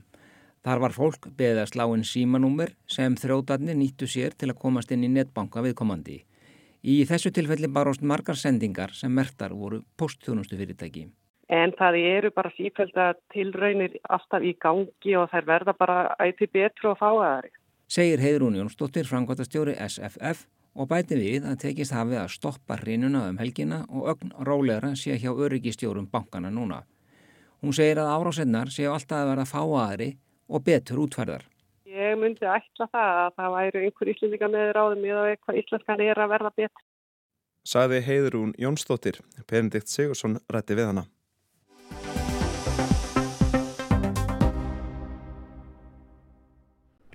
Þar 0.66 0.80
var 0.82 0.94
fólk 0.96 1.26
beðið 1.38 1.60
að 1.62 1.68
slá 1.70 1.82
inn 1.94 2.00
símanúmer 2.02 2.72
sem 2.90 3.14
þrótarnir 3.14 3.76
nýttu 3.78 4.08
sér 4.10 4.32
til 4.34 4.48
að 4.50 4.58
komast 4.64 4.90
inn 4.90 5.04
í 5.06 5.10
netbanka 5.14 5.62
viðkomandi. 5.62 6.16
Í 6.82 6.96
þessu 7.06 7.30
tilfelli 7.36 7.70
baróst 7.70 8.02
margar 8.02 8.34
sendingar 8.40 8.90
sem 8.94 9.14
mertar 9.14 9.54
voru 9.54 9.84
postþjónustu 9.94 10.58
fyrirtæki. 10.58 11.04
En 11.54 11.70
það 11.78 12.00
eru 12.00 12.32
bara 12.34 12.50
sífælda 12.56 13.06
tilraunir 13.30 13.94
alltaf 14.10 14.42
í 14.42 14.56
gangi 14.58 15.14
og 15.14 15.30
þær 15.30 15.48
verða 15.52 15.76
bara 15.78 16.00
ætti 16.26 16.50
betru 16.50 16.90
og 16.96 16.98
fáaðari. 16.98 17.54
Segir 17.86 18.18
Heiðrún 18.18 18.58
Jónsdóttir, 18.58 19.06
frangvátastjóri 19.06 19.78
SFF 19.86 20.48
og 20.74 20.90
bæti 20.90 21.14
við 21.14 21.46
að 21.46 21.60
tekist 21.62 21.94
hafi 21.94 22.18
að 22.18 22.32
stoppa 22.34 22.82
hrinuna 22.82 23.28
um 23.30 23.38
helgina 23.38 23.84
og 23.86 24.10
ögn 24.16 24.34
rólegra 24.42 24.96
sé 24.98 25.14
hjá 25.14 25.30
öryggistjórum 25.30 26.10
bankana 26.10 26.50
núna. 26.50 26.82
Hún 27.62 27.70
segir 27.70 28.02
að 28.02 28.16
árásennar 28.18 28.74
séu 28.74 28.90
alltaf 28.90 29.22
að 29.22 29.36
vera 29.36 29.50
fáaðari 29.54 30.14
og 30.48 30.64
betur 30.66 31.02
útferðar. 31.06 31.46
Ég 31.86 32.16
myndi 32.20 32.44
ætla 32.44 32.88
það 32.92 33.18
að 33.22 33.34
það 33.40 33.56
væru 33.56 33.82
einhver 33.86 34.12
íslendinga 34.12 34.52
með 34.52 34.72
ráðum 34.76 35.04
eða 35.08 35.26
eitthvað 35.32 35.60
íslenskan 35.62 36.06
er 36.06 36.22
að 36.22 36.32
verða 36.34 36.54
betur. 36.60 36.86
Saði 37.66 38.00
Heiðrún 38.06 38.54
Jónsdóttir, 38.62 39.20
Benedikt 39.50 39.90
Sigursson 39.90 40.38
rætti 40.52 40.76
við 40.78 40.90
hana. 40.92 41.06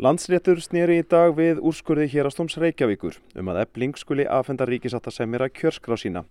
Landsréttur 0.01 0.57
snýri 0.57 0.95
í 0.97 1.01
dag 1.05 1.35
við 1.37 1.59
úrskurði 1.61 2.07
hérastóms 2.09 2.55
Reykjavíkur 2.57 3.19
um 3.37 3.51
að 3.53 3.59
ebling 3.61 3.99
skuli 4.01 4.23
aðfenda 4.25 4.65
ríkisáttasemjara 4.65 5.51
kjörskrá 5.53 5.93
sína. 5.93 6.23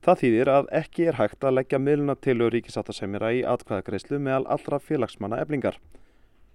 Það 0.00 0.22
þýðir 0.22 0.50
að 0.52 0.70
ekki 0.78 1.10
er 1.10 1.18
hægt 1.18 1.44
að 1.44 1.58
leggja 1.58 1.82
miðluna 1.84 2.14
til 2.16 2.38
ríkisáttasemjara 2.54 3.34
í 3.36 3.42
atkvæðagreyslu 3.44 4.22
meðal 4.24 4.46
allra 4.56 4.80
félagsmanna 4.80 5.42
eblingar. 5.44 5.76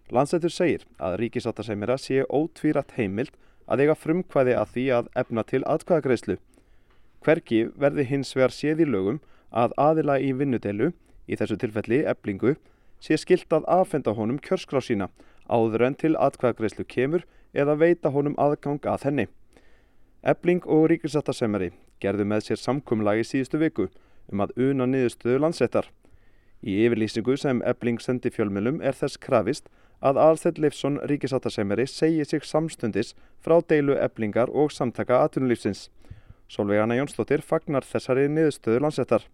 Landsréttur 0.10 0.50
segir 0.50 0.86
að 0.98 1.20
ríkisáttasemjara 1.22 1.98
sé 2.02 2.24
ótvírat 2.26 2.96
heimild 2.98 3.36
að 3.70 3.84
eiga 3.84 3.96
frumkvæði 3.96 4.56
að 4.58 4.72
því 4.74 4.86
að 4.98 5.10
efna 5.22 5.44
til 5.46 5.62
atkvæðagreyslu. 5.70 6.38
Hverki 7.22 7.60
verði 7.78 8.06
hins 8.10 8.34
vegar 8.34 8.56
séð 8.56 8.82
í 8.86 8.88
lögum 8.90 9.20
að 9.54 9.76
aðila 9.78 10.18
í 10.18 10.32
vinnudelu, 10.34 10.92
í 11.30 11.38
þessu 11.38 11.60
tilfelli 11.62 12.02
eblingu, 12.10 12.56
sé 13.00 13.18
skilt 13.22 13.54
að 13.54 13.68
aðfenda 13.70 14.16
honum 14.18 14.40
kjörskrá 14.42 14.82
sína 14.82 15.10
áður 15.50 15.86
en 15.88 15.98
til 16.02 16.16
atkvæðagreyslu 16.18 16.86
kemur 16.90 17.26
eða 17.54 17.78
veita 17.78 18.10
honum 18.14 18.38
aðgang 18.42 18.82
að 18.90 19.06
henni. 19.06 19.28
Ebling 20.26 20.66
og 20.66 20.90
ríkisættasemari 20.92 21.72
gerðu 22.02 22.26
með 22.26 22.48
sér 22.48 22.62
samkumlagi 22.62 23.26
síðustu 23.28 23.62
viku 23.62 23.88
um 24.32 24.42
að 24.42 24.56
una 24.70 24.88
niðurstöðu 24.90 25.42
landsettar. 25.46 25.90
Í 26.66 26.82
yfirlýsingu 26.86 27.38
sem 27.40 27.62
Ebling 27.64 28.02
sendi 28.04 28.32
fjölmjölum 28.34 28.82
er 28.84 28.98
þess 28.98 29.22
krafist 29.22 29.70
að 30.00 30.20
Alþedd 30.24 30.60
Leifsson 30.64 31.00
ríkisættasemari 31.10 31.86
segi 31.88 32.26
sig 32.26 32.46
samstundis 32.48 33.16
frá 33.44 33.60
deilu 33.62 33.98
Eblingar 34.00 34.50
og 34.50 34.72
samtaka 34.72 35.20
aðtunulífsins. 35.26 35.90
Solveig 36.50 36.82
Anna 36.82 36.98
Jónsdóttir 36.98 37.44
fagnar 37.46 37.86
þessari 37.86 38.30
niðurstöðu 38.32 38.84
landsettar. 38.86 39.26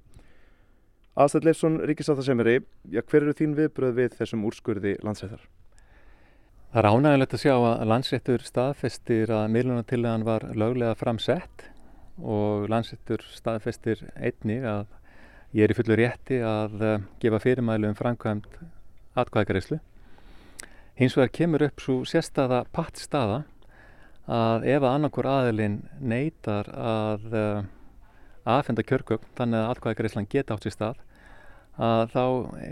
Alþedd 1.15 1.45
Leifsson 1.47 1.77
ríkisættasemari, 1.87 2.57
ja, 2.91 3.01
hver 3.05 3.23
eru 3.23 3.35
þín 3.37 3.53
viðbröð 3.55 4.01
við 4.01 4.17
þessum 4.17 4.43
úrskurði 4.49 4.97
landsettar? 5.05 5.45
Það 6.73 6.81
er 6.81 6.89
ánægilegt 6.91 7.37
að 7.37 7.43
sjá 7.45 7.53
að 7.55 7.85
landsréttur 7.87 8.41
staðfestir 8.43 9.31
að 9.31 9.45
miðlunartillagan 9.53 10.27
var 10.27 10.43
löglega 10.59 10.97
framsett 10.99 11.69
og 12.19 12.67
landsréttur 12.71 13.23
staðfestir 13.31 14.01
einnig 14.17 14.65
að 14.67 14.89
ég 15.55 15.63
er 15.63 15.71
í 15.71 15.77
fullu 15.77 15.95
rétti 15.95 16.41
að 16.43 16.83
gefa 17.23 17.39
fyrirmælu 17.45 17.93
um 17.93 17.95
framkvæmt 17.95 18.59
atkvæðgreyslu. 19.15 19.79
Hins 20.95 21.17
vegar 21.17 21.31
kemur 21.35 21.65
upp 21.65 21.81
svo 21.83 21.95
sérstaða 22.07 22.61
pattstaða 22.71 23.41
að 24.31 24.67
ef 24.71 24.81
að 24.81 24.93
annarkur 24.93 25.27
aðilinn 25.27 25.81
neytar 25.99 26.69
að 26.71 27.25
uh, 27.35 27.65
aðfenda 28.47 28.85
kjörgögn 28.87 29.27
þannig 29.35 29.59
að 29.59 29.71
atkvæðgreyslan 29.73 30.29
geta 30.31 30.55
átt 30.55 30.65
sér 30.65 30.75
stað 30.75 31.01
að 31.75 32.13
þá 32.13 32.23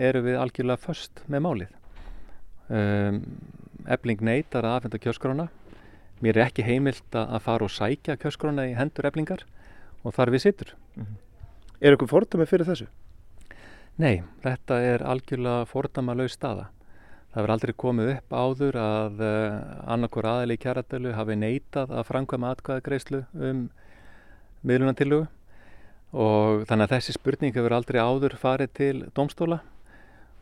eru 0.08 0.22
við 0.24 0.38
algjörlega 0.40 0.80
först 0.80 1.24
með 1.28 1.44
málið. 1.44 1.74
Um, 2.72 3.18
ebling 3.92 4.24
neytar 4.24 4.64
að 4.64 4.78
aðfenda 4.78 5.02
kjöskrána 5.04 5.50
mér 6.24 6.38
er 6.38 6.46
ekki 6.48 6.64
heimilt 6.64 7.18
að 7.20 7.42
fara 7.44 7.68
og 7.68 7.74
sækja 7.76 8.16
kjöskrána 8.22 8.70
í 8.70 8.78
hendur 8.78 9.10
eblingar 9.10 9.44
og 10.04 10.16
þar 10.16 10.32
við 10.32 10.46
sittur 10.46 10.76
mm 10.96 11.04
-hmm. 11.04 11.20
Er 11.82 11.94
ykkur 11.98 12.08
fordami 12.08 12.46
fyrir 12.46 12.66
þessu? 12.66 12.88
Nei, 13.98 14.24
þetta 14.44 14.80
er 14.80 15.04
algjörlega 15.04 15.66
fordama 15.66 16.16
laus 16.16 16.32
staða 16.32 16.70
það 17.34 17.40
verður 17.42 17.54
aldrei 17.56 17.74
komið 17.84 18.12
upp 18.14 18.36
áður 18.38 18.78
að 18.78 19.24
uh, 19.26 19.60
annarkur 19.96 20.30
aðli 20.30 20.58
í 20.58 20.62
kjaradölu 20.62 21.14
hafi 21.18 21.38
neytað 21.40 21.94
að 21.98 22.08
framkvæma 22.12 22.52
atkvæðagreyslu 22.54 23.24
um 23.34 23.64
miðlunantillugu 24.64 25.26
og 26.14 26.66
þannig 26.70 26.86
að 26.86 26.94
þessi 26.94 27.16
spurning 27.18 27.56
hefur 27.58 27.74
aldrei 27.74 27.98
áður 27.98 28.38
farið 28.38 28.74
til 28.78 28.96
domstóla 29.18 29.64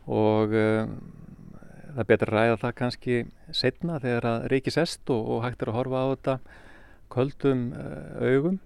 og 0.04 0.52
uh, 0.52 0.84
það 1.92 2.02
er 2.02 2.10
betra 2.10 2.28
að 2.28 2.36
ræða 2.36 2.60
það 2.60 2.76
kannski 2.80 3.16
setna 3.56 4.00
þegar 4.02 4.28
að 4.28 4.44
ríkis 4.52 4.78
est 4.80 5.12
og, 5.12 5.32
og 5.32 5.46
hægt 5.46 5.64
er 5.64 5.72
að 5.72 5.78
horfa 5.78 6.04
á 6.04 6.06
þetta 6.12 6.36
köldum 7.12 7.66
uh, 7.76 8.28
augum. 8.32 8.58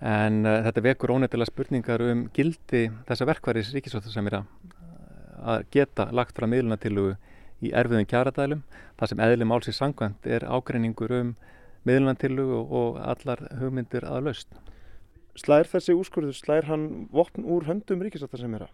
En 0.00 0.44
uh, 0.46 0.60
þetta 0.64 0.84
vekur 0.84 1.12
ónefnilega 1.16 1.50
spurningar 1.50 2.04
um 2.04 2.26
gildi 2.36 2.86
þessa 3.08 3.28
verkværis 3.28 3.72
ríkisvölda 3.76 4.12
sem 4.12 4.30
er 4.30 4.40
að 4.40 5.66
geta 5.72 6.08
lagt 6.12 6.36
frá 6.36 6.48
miðlunatilugu 6.48 7.16
í 7.60 7.72
erfiðum 7.76 8.08
kjaradælum 8.10 8.62
það 8.98 9.12
sem 9.12 9.22
eðli 9.26 9.48
málsins 9.48 9.80
sangvænt 9.80 10.26
er 10.26 10.46
ágreiningur 10.48 11.14
um 11.20 11.34
miðlunatilugu 11.88 12.60
og 12.80 13.00
allar 13.00 13.46
hugmyndir 13.60 14.04
að 14.04 14.28
laust. 14.28 14.48
Slær 15.38 15.68
þessi 15.70 15.94
úrskurður, 15.96 16.36
slær 16.36 16.68
hann 16.68 17.06
vopn 17.14 17.46
úr 17.48 17.68
höndum 17.68 18.02
ríkisvölda 18.04 18.40
sem 18.40 18.56
er 18.58 18.66
að? 18.66 18.72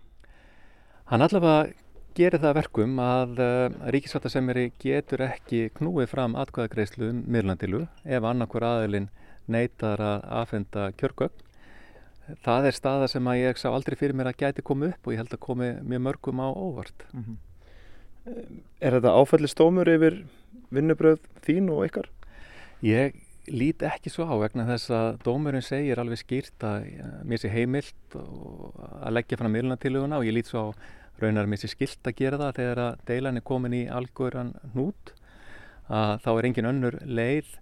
Hann 1.06 1.22
allavega 1.22 1.74
gerir 2.16 2.40
það 2.40 2.56
verkum 2.56 2.98
að 3.02 3.40
eh, 3.44 3.74
ríkisvættasemjari 3.94 4.70
getur 4.82 5.22
ekki 5.28 5.66
knúið 5.76 6.08
fram 6.10 6.36
atkvæðagreyslu 6.40 7.10
um 7.12 7.24
miðlandilu 7.30 7.82
ef 8.02 8.28
annarkur 8.30 8.64
aðilinn 8.66 9.10
neytar 9.46 10.00
að 10.02 10.24
aðfenda 10.40 10.88
kjörgögn. 10.98 11.42
Það 12.42 12.70
er 12.70 12.74
staða 12.74 13.10
sem 13.10 13.28
að 13.30 13.42
ég 13.44 13.60
sá 13.60 13.68
aldrei 13.70 13.94
fyrir 14.00 14.16
mér 14.18 14.32
að 14.32 14.40
gæti 14.40 14.64
komið 14.66 14.96
upp 14.96 15.06
og 15.06 15.14
ég 15.14 15.20
held 15.22 15.36
að 15.36 15.44
komi 15.44 15.68
mjög 15.86 16.02
mörgum 16.08 16.40
á 16.42 16.48
óvart. 16.50 17.04
Mm 17.12 17.22
-hmm. 17.22 17.36
Er 18.26 18.96
þetta 18.96 19.14
áfællistómur 19.14 19.88
yfir 19.90 20.24
vinnubröð 20.74 21.22
þín 21.46 21.70
og 21.70 21.84
ykkar? 21.86 22.08
Ég 22.82 23.14
lít 23.46 23.84
ekki 23.86 24.10
svo 24.10 24.26
á 24.26 24.34
vegna 24.40 24.66
þess 24.66 24.90
að 24.90 25.20
dómurinn 25.22 25.64
segir 25.64 26.00
alveg 26.02 26.18
skýrt 26.18 26.66
að 26.66 26.88
mér 27.28 27.42
sé 27.42 27.50
heimilt 27.52 28.16
að 28.16 29.14
leggja 29.14 29.38
fram 29.38 29.54
miðlantiluguna 29.54 30.18
og 30.18 30.26
ég 30.26 30.34
lít 30.34 30.50
svo 30.50 30.66
á 30.66 30.74
raunar 31.22 31.46
með 31.48 31.62
sér 31.62 31.72
skilt 31.72 32.10
að 32.10 32.18
gera 32.18 32.40
það 32.40 32.58
þegar 32.58 32.82
að 32.82 33.04
deilan 33.08 33.38
er 33.38 33.46
komin 33.46 33.76
í 33.76 33.84
algöran 33.86 34.52
hnút 34.74 35.14
að 35.86 36.18
þá 36.26 36.30
er 36.34 36.48
engin 36.50 36.70
önnur 36.72 36.98
leið 37.06 37.54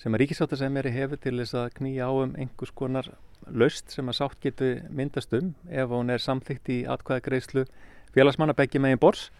sem 0.00 0.14
að 0.14 0.22
ríkisáttasemjari 0.22 0.92
hefur 0.94 1.20
til 1.20 1.36
þess 1.40 1.56
að 1.56 1.72
knýja 1.80 2.06
á 2.08 2.12
um 2.12 2.36
einhvers 2.36 2.76
konar 2.76 3.08
löst 3.48 3.90
sem 3.94 4.08
að 4.08 4.20
sátt 4.20 4.40
getur 4.44 4.84
myndast 4.92 5.32
um 5.36 5.54
ef 5.68 5.88
hún 5.90 6.12
er 6.12 6.22
samþygt 6.22 6.70
í 6.70 6.78
atkvæðagreyslu 6.92 7.64
félagsmannabækji 8.14 8.82
megin 8.84 9.00
bors 9.00 9.30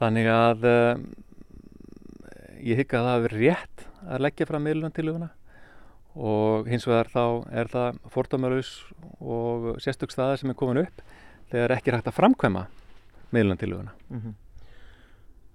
þannig 0.00 0.30
að 0.30 0.68
uh, 0.70 0.94
ég 2.62 2.80
hygg 2.82 2.94
að 2.94 3.08
það 3.08 3.18
hefur 3.18 3.36
rétt 3.40 3.86
að 4.06 4.24
leggja 4.26 4.48
fram 4.48 4.66
meðlunum 4.66 4.94
til 4.94 5.08
huguna 5.10 5.30
og 6.16 6.68
hins 6.70 6.86
vegar 6.88 7.10
þá 7.12 7.24
er 7.52 7.68
það 7.68 8.00
fordómarus 8.12 8.72
og 9.20 9.76
sérstök 9.84 10.14
staða 10.14 10.38
sem 10.40 10.50
er 10.50 10.56
komin 10.56 10.80
upp 10.86 11.02
þegar 11.50 11.76
ekki 11.76 11.92
hægt 11.92 12.08
að 12.08 12.16
framkvæma 12.16 12.66
miðlunartiluguna. 13.34 13.92
Mm 14.08 14.20
-hmm. 14.20 14.34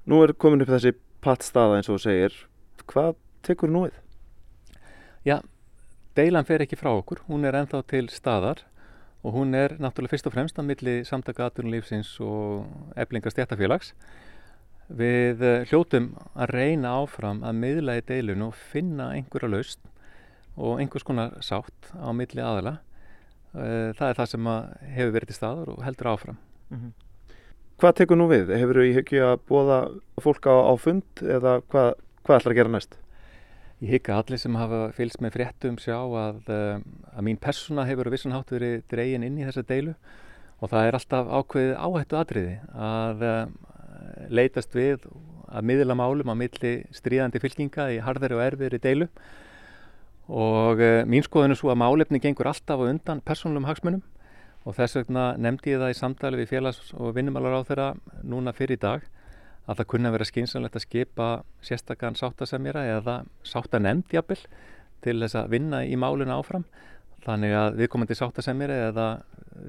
Nú 0.05 0.23
er 0.23 0.33
komin 0.33 0.61
upp 0.61 0.69
þessi 0.69 0.93
pattstaða 1.21 1.77
eins 1.77 1.89
og 1.89 1.99
segir. 1.99 2.33
Hvað 2.87 3.15
tekur 3.41 3.69
nú 3.69 3.85
við? 3.85 3.93
Já, 5.25 5.41
deilan 6.15 6.45
fer 6.45 6.61
ekki 6.61 6.75
frá 6.75 6.89
okkur. 6.89 7.21
Hún 7.27 7.45
er 7.45 7.53
ennþá 7.53 7.83
til 7.87 8.09
staðar 8.09 8.63
og 9.23 9.33
hún 9.33 9.53
er 9.55 9.77
náttúrulega 9.77 10.09
fyrst 10.09 10.27
og 10.27 10.33
fremst 10.33 10.59
að 10.59 10.65
milli 10.65 11.05
samtaka 11.05 11.45
aðtunulífsins 11.45 12.19
og 12.19 12.65
eblingar 12.95 13.31
stjættafélags. 13.31 13.93
Við 14.97 15.41
eh, 15.45 15.65
hljótum 15.69 16.13
að 16.35 16.55
reyna 16.55 16.97
áfram 16.99 17.43
að 17.47 17.59
miðla 17.63 17.97
í 17.99 18.05
deilun 18.07 18.47
og 18.49 18.55
finna 18.55 19.11
einhverja 19.15 19.51
laust 19.51 19.79
og 20.57 20.79
einhvers 20.81 21.05
konar 21.07 21.37
sátt 21.39 21.93
á 21.95 22.11
milli 22.11 22.43
aðala 22.43 22.79
Eh, 23.51 23.91
það 23.99 24.05
er 24.07 24.15
það 24.15 24.27
sem 24.31 24.45
hefur 24.95 25.09
verið 25.17 25.29
til 25.29 25.35
staður 25.35 25.69
og 25.73 25.79
heldur 25.83 26.07
áfram 26.13 26.37
mm 26.69 26.77
-hmm. 26.77 26.91
Hvað 27.81 27.95
tekur 27.95 28.17
nú 28.17 28.27
við? 28.29 28.47
Hefur 28.55 28.75
þú 28.75 28.83
í 28.87 28.95
hugju 28.95 29.23
að 29.27 29.39
bóða 29.49 29.79
fólk 30.21 30.45
á, 30.47 30.55
á 30.71 30.73
fund 30.79 31.03
eða 31.19 31.61
hvað, 31.67 31.93
hvað 32.23 32.37
ætlar 32.37 32.51
að 32.51 32.55
gera 32.55 32.69
næst? 32.69 32.95
Ég 33.81 33.89
hygga 33.89 34.15
allir 34.15 34.37
sem 34.37 34.55
hafa 34.55 34.91
fylgst 34.93 35.21
með 35.21 35.33
fréttum 35.33 35.77
sjá 35.77 35.99
að, 35.99 36.47
eh, 36.47 36.79
að 37.17 37.23
mín 37.23 37.39
persóna 37.39 37.85
hefur 37.85 38.09
vissanhátt 38.09 38.51
verið 38.51 38.83
dregin 38.87 39.23
inn 39.23 39.37
í 39.37 39.43
þessa 39.43 39.67
deilu 39.67 39.95
og 40.61 40.69
það 40.69 40.87
er 40.87 40.93
alltaf 40.93 41.27
ákveðið 41.27 41.75
áhættu 41.75 42.15
atriði 42.15 42.59
að 42.71 43.23
leitast 44.29 44.75
við 44.75 45.05
að 45.51 45.67
miðla 45.67 45.97
málum 45.97 46.31
á 46.31 46.35
milli 46.37 46.73
stríðandi 46.95 47.41
fylkinga 47.43 47.89
í 47.95 47.99
harðari 48.03 48.37
og 48.37 48.43
erfiðri 48.45 48.79
deilu. 48.83 49.07
Og 50.31 50.79
uh, 50.79 51.01
mín 51.09 51.25
skoðun 51.25 51.55
er 51.55 51.59
svo 51.59 51.71
að 51.73 51.81
málefni 51.81 52.21
gengur 52.23 52.49
alltaf 52.51 52.79
á 52.79 52.85
undan 52.87 53.23
persónulegum 53.25 53.67
hagsmunum. 53.67 54.03
Og 54.61 54.77
þess 54.77 54.99
vegna 54.99 55.31
nefndi 55.41 55.73
ég 55.73 55.81
það 55.81 55.95
í 55.95 55.97
samtali 55.97 56.39
við 56.39 56.51
félags- 56.53 56.93
og 56.93 57.15
vinnumálar 57.17 57.59
á 57.59 57.67
þeirra 57.67 57.87
núna 58.21 58.53
fyrir 58.53 58.77
í 58.77 58.83
dag 58.83 59.07
að 59.67 59.81
það 59.81 59.89
kunna 59.93 60.11
vera 60.13 60.27
skynsanlegt 60.27 60.77
að 60.77 60.85
skipa 60.85 61.27
sérstakann 61.65 62.17
sáttasemjara 62.17 62.85
eða 62.97 63.15
sáttanemnd 63.47 64.13
jafnvel 64.13 64.39
til 65.01 65.17
þess 65.23 65.37
að 65.41 65.51
vinna 65.55 65.81
í 65.85 65.97
máluna 65.97 66.37
áfram. 66.37 66.65
Þannig 67.25 67.53
að 67.57 67.77
viðkomandi 67.81 68.17
sáttasemjari 68.17 68.77
eða 68.87 69.07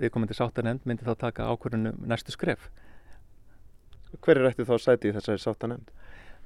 viðkomandi 0.00 0.36
sáttanemnd 0.36 0.86
myndi 0.88 1.08
þá 1.08 1.14
taka 1.26 1.48
ákvörðunum 1.52 2.04
næstu 2.08 2.32
skref. 2.32 2.70
Hver 4.20 4.38
er 4.38 4.50
ætti 4.50 4.66
þá 4.68 4.76
sæti 4.78 5.10
í 5.10 5.14
þessari 5.16 5.40
sáttanemnd? 5.40 5.92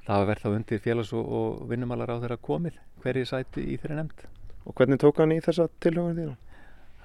Það 0.07 0.27
verð 0.29 0.43
þá 0.45 0.51
undir 0.55 0.83
félags- 0.85 1.13
og 1.17 1.65
vinnumálar 1.71 2.13
á 2.15 2.23
þeirra 2.23 2.39
komið 2.39 2.77
hverju 3.03 3.27
sæti 3.27 3.65
í 3.67 3.79
þeirra 3.81 4.03
nefnd. 4.03 4.27
Og 4.67 4.75
hvernig 4.75 5.01
tók 5.03 5.19
hann 5.19 5.35
í 5.35 5.41
þessa 5.43 5.69
tilhjóðan 5.83 6.21
þínu? 6.21 6.37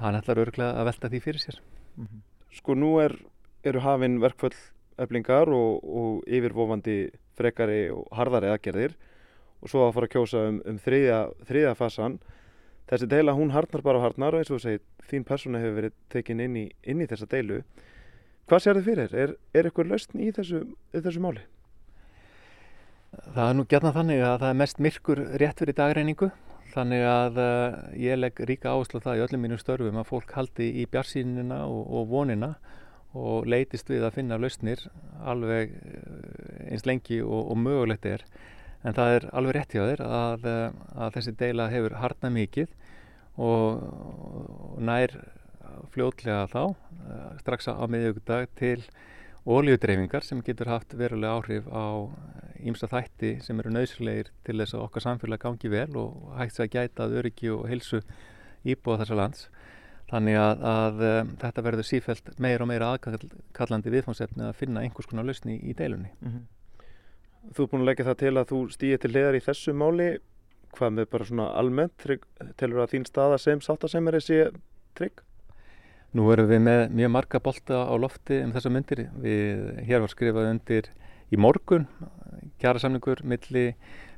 Hann 0.01 0.17
ætlar 0.17 0.41
örgulega 0.43 0.77
að 0.77 0.87
velta 0.89 1.09
því 1.09 1.21
fyrir 1.21 1.41
sér. 1.41 1.57
Mm 1.97 2.05
-hmm. 2.05 2.21
Sko 2.51 2.75
nú 2.75 2.99
er, 3.01 3.15
eru 3.63 3.79
hafinn 3.79 4.19
verkföll 4.19 4.57
eflingar 4.97 5.49
og, 5.49 5.83
og 5.83 6.23
yfirvofandi 6.27 7.11
frekari 7.37 7.89
og 7.89 8.07
harðari 8.11 8.51
aðgerðir 8.51 8.95
og 9.61 9.69
svo 9.69 9.87
að 9.87 9.93
fara 9.93 10.05
að 10.05 10.13
kjósa 10.15 10.47
um, 10.49 10.61
um 10.65 10.77
þriðja, 10.77 11.19
þriðja 11.45 11.75
fasan. 11.75 12.19
Þessi 12.89 13.07
deila 13.07 13.33
hún 13.37 13.51
harnar 13.51 13.81
bara 13.81 13.97
og 13.97 14.03
harnar 14.03 14.33
og 14.33 14.41
eins 14.41 14.51
og 14.51 14.59
þú 14.59 14.63
segir 14.65 14.81
þín 15.09 15.25
persóna 15.27 15.61
hefur 15.61 15.77
verið 15.79 15.93
tekin 16.09 16.39
inn 16.39 16.57
í, 16.57 16.65
inn 16.83 17.01
í 17.01 17.07
þessa 17.07 17.29
deilu. 17.29 17.61
Hvað 18.51 18.63
sér 18.65 18.77
þið 18.81 18.87
fyrir? 18.89 19.13
Er, 19.15 19.29
er 19.55 19.67
eitthvað 19.69 19.91
lausn 19.93 20.19
í 20.19 20.25
þessu, 20.35 20.59
í 20.91 20.99
þessu 20.99 21.21
máli? 21.23 21.45
Það 23.31 23.45
er 23.45 23.55
nú 23.55 23.63
gætna 23.71 23.93
þannig 23.95 24.23
að 24.27 24.35
það 24.41 24.49
er 24.49 24.57
mest 24.59 24.81
myrkur 24.83 25.21
rétt 25.39 25.63
fyrir 25.63 25.77
dagreiningu 25.77 26.29
þannig 26.73 27.05
að 27.07 27.39
uh, 27.39 27.77
ég 27.95 28.19
legg 28.19 28.43
ríka 28.49 28.73
áherslu 28.75 28.99
það 29.05 29.21
í 29.21 29.23
öllum 29.23 29.45
mínum 29.45 29.61
störfum 29.61 30.01
að 30.03 30.09
fólk 30.11 30.35
haldi 30.35 30.67
í 30.83 30.85
bjarsínina 30.91 31.61
og, 31.63 31.79
og 31.95 32.11
vonina 32.11 32.51
og 33.15 33.47
leitist 33.47 33.87
við 33.87 34.03
að 34.09 34.19
finna 34.19 34.39
lausnir 34.39 34.83
alveg 35.23 35.71
eins 36.67 36.83
lengi 36.83 37.23
og, 37.23 37.53
og 37.55 37.59
mögulegt 37.59 38.11
er 38.11 38.27
en 38.83 38.99
það 38.99 39.15
er 39.15 39.31
alveg 39.31 39.61
rétt 39.61 39.79
hjá 39.79 39.85
þér 39.93 40.07
að, 40.11 40.47
að 41.07 41.15
þessi 41.15 41.39
deila 41.39 41.71
hefur 41.71 42.01
harnað 42.03 42.35
mikið 42.41 42.79
og 43.47 44.81
nær 44.83 45.21
fljótlega 45.93 46.45
þá 46.51 46.63
strax 47.41 47.67
á 47.71 47.85
miðjögdag 47.89 48.51
til 48.59 48.79
ólíudreyfingar 49.45 50.23
sem 50.23 50.41
getur 50.45 50.69
haft 50.69 50.93
verulega 50.93 51.33
áhrif 51.39 51.65
á 51.73 52.05
ímsa 52.61 52.89
þætti 52.89 53.39
sem 53.41 53.59
eru 53.59 53.71
nöðslegir 53.73 54.29
til 54.45 54.57
þess 54.59 54.75
að 54.77 54.85
okkar 54.85 55.05
samfélag 55.07 55.41
gangi 55.41 55.71
vel 55.71 55.89
og 55.97 56.35
hægt 56.37 56.59
að 56.61 56.73
gæta 56.75 57.07
að 57.07 57.17
öryggi 57.21 57.49
og 57.49 57.65
helsu 57.69 58.01
íbúa 58.61 58.99
þessa 59.01 59.17
lands. 59.17 59.47
Þannig 60.11 60.37
að, 60.37 60.63
að 60.67 61.03
um, 61.07 61.29
þetta 61.41 61.63
verður 61.65 61.87
sífælt 61.87 62.31
meira 62.43 62.65
og 62.65 62.69
meira 62.69 62.89
aðkallandi 62.93 63.93
viðfánsefni 63.93 64.43
að 64.49 64.57
finna 64.59 64.83
einhvers 64.83 65.07
konar 65.07 65.25
lausni 65.25 65.55
í 65.57 65.73
deilunni. 65.77 66.11
Mm 66.19 66.33
-hmm. 66.33 66.43
Þú 67.55 67.63
er 67.63 67.69
búin 67.71 67.81
að 67.81 67.89
leggja 67.89 68.05
það 68.05 68.17
til 68.21 68.33
að 68.37 68.49
þú 68.51 68.59
stýðir 68.75 69.01
til 69.01 69.13
leðar 69.13 69.35
í 69.39 69.45
þessu 69.47 69.73
máli. 69.73 70.09
Hvað 70.71 70.93
með 70.95 71.09
bara 71.11 71.25
svona 71.25 71.47
almennt, 71.59 72.05
telur 72.57 72.83
að 72.83 72.91
þín 72.93 73.07
staða 73.07 73.37
sem 73.37 73.59
sáttasemari 73.59 74.21
sé 74.21 74.51
trygg? 74.95 75.23
Nú 76.11 76.25
erum 76.33 76.49
við 76.49 76.59
með 76.65 76.81
mjög 76.91 77.11
marga 77.13 77.39
bolta 77.39 77.85
á 77.87 77.95
lofti 77.95 78.41
um 78.43 78.51
þessa 78.51 78.71
myndir. 78.73 79.05
Við, 79.23 79.61
hér 79.87 80.01
var 80.03 80.11
skrifað 80.11 80.49
undir 80.49 80.89
í 81.31 81.39
morgun 81.39 81.85
kjærasamningur 82.59 83.21
milli 83.23 83.71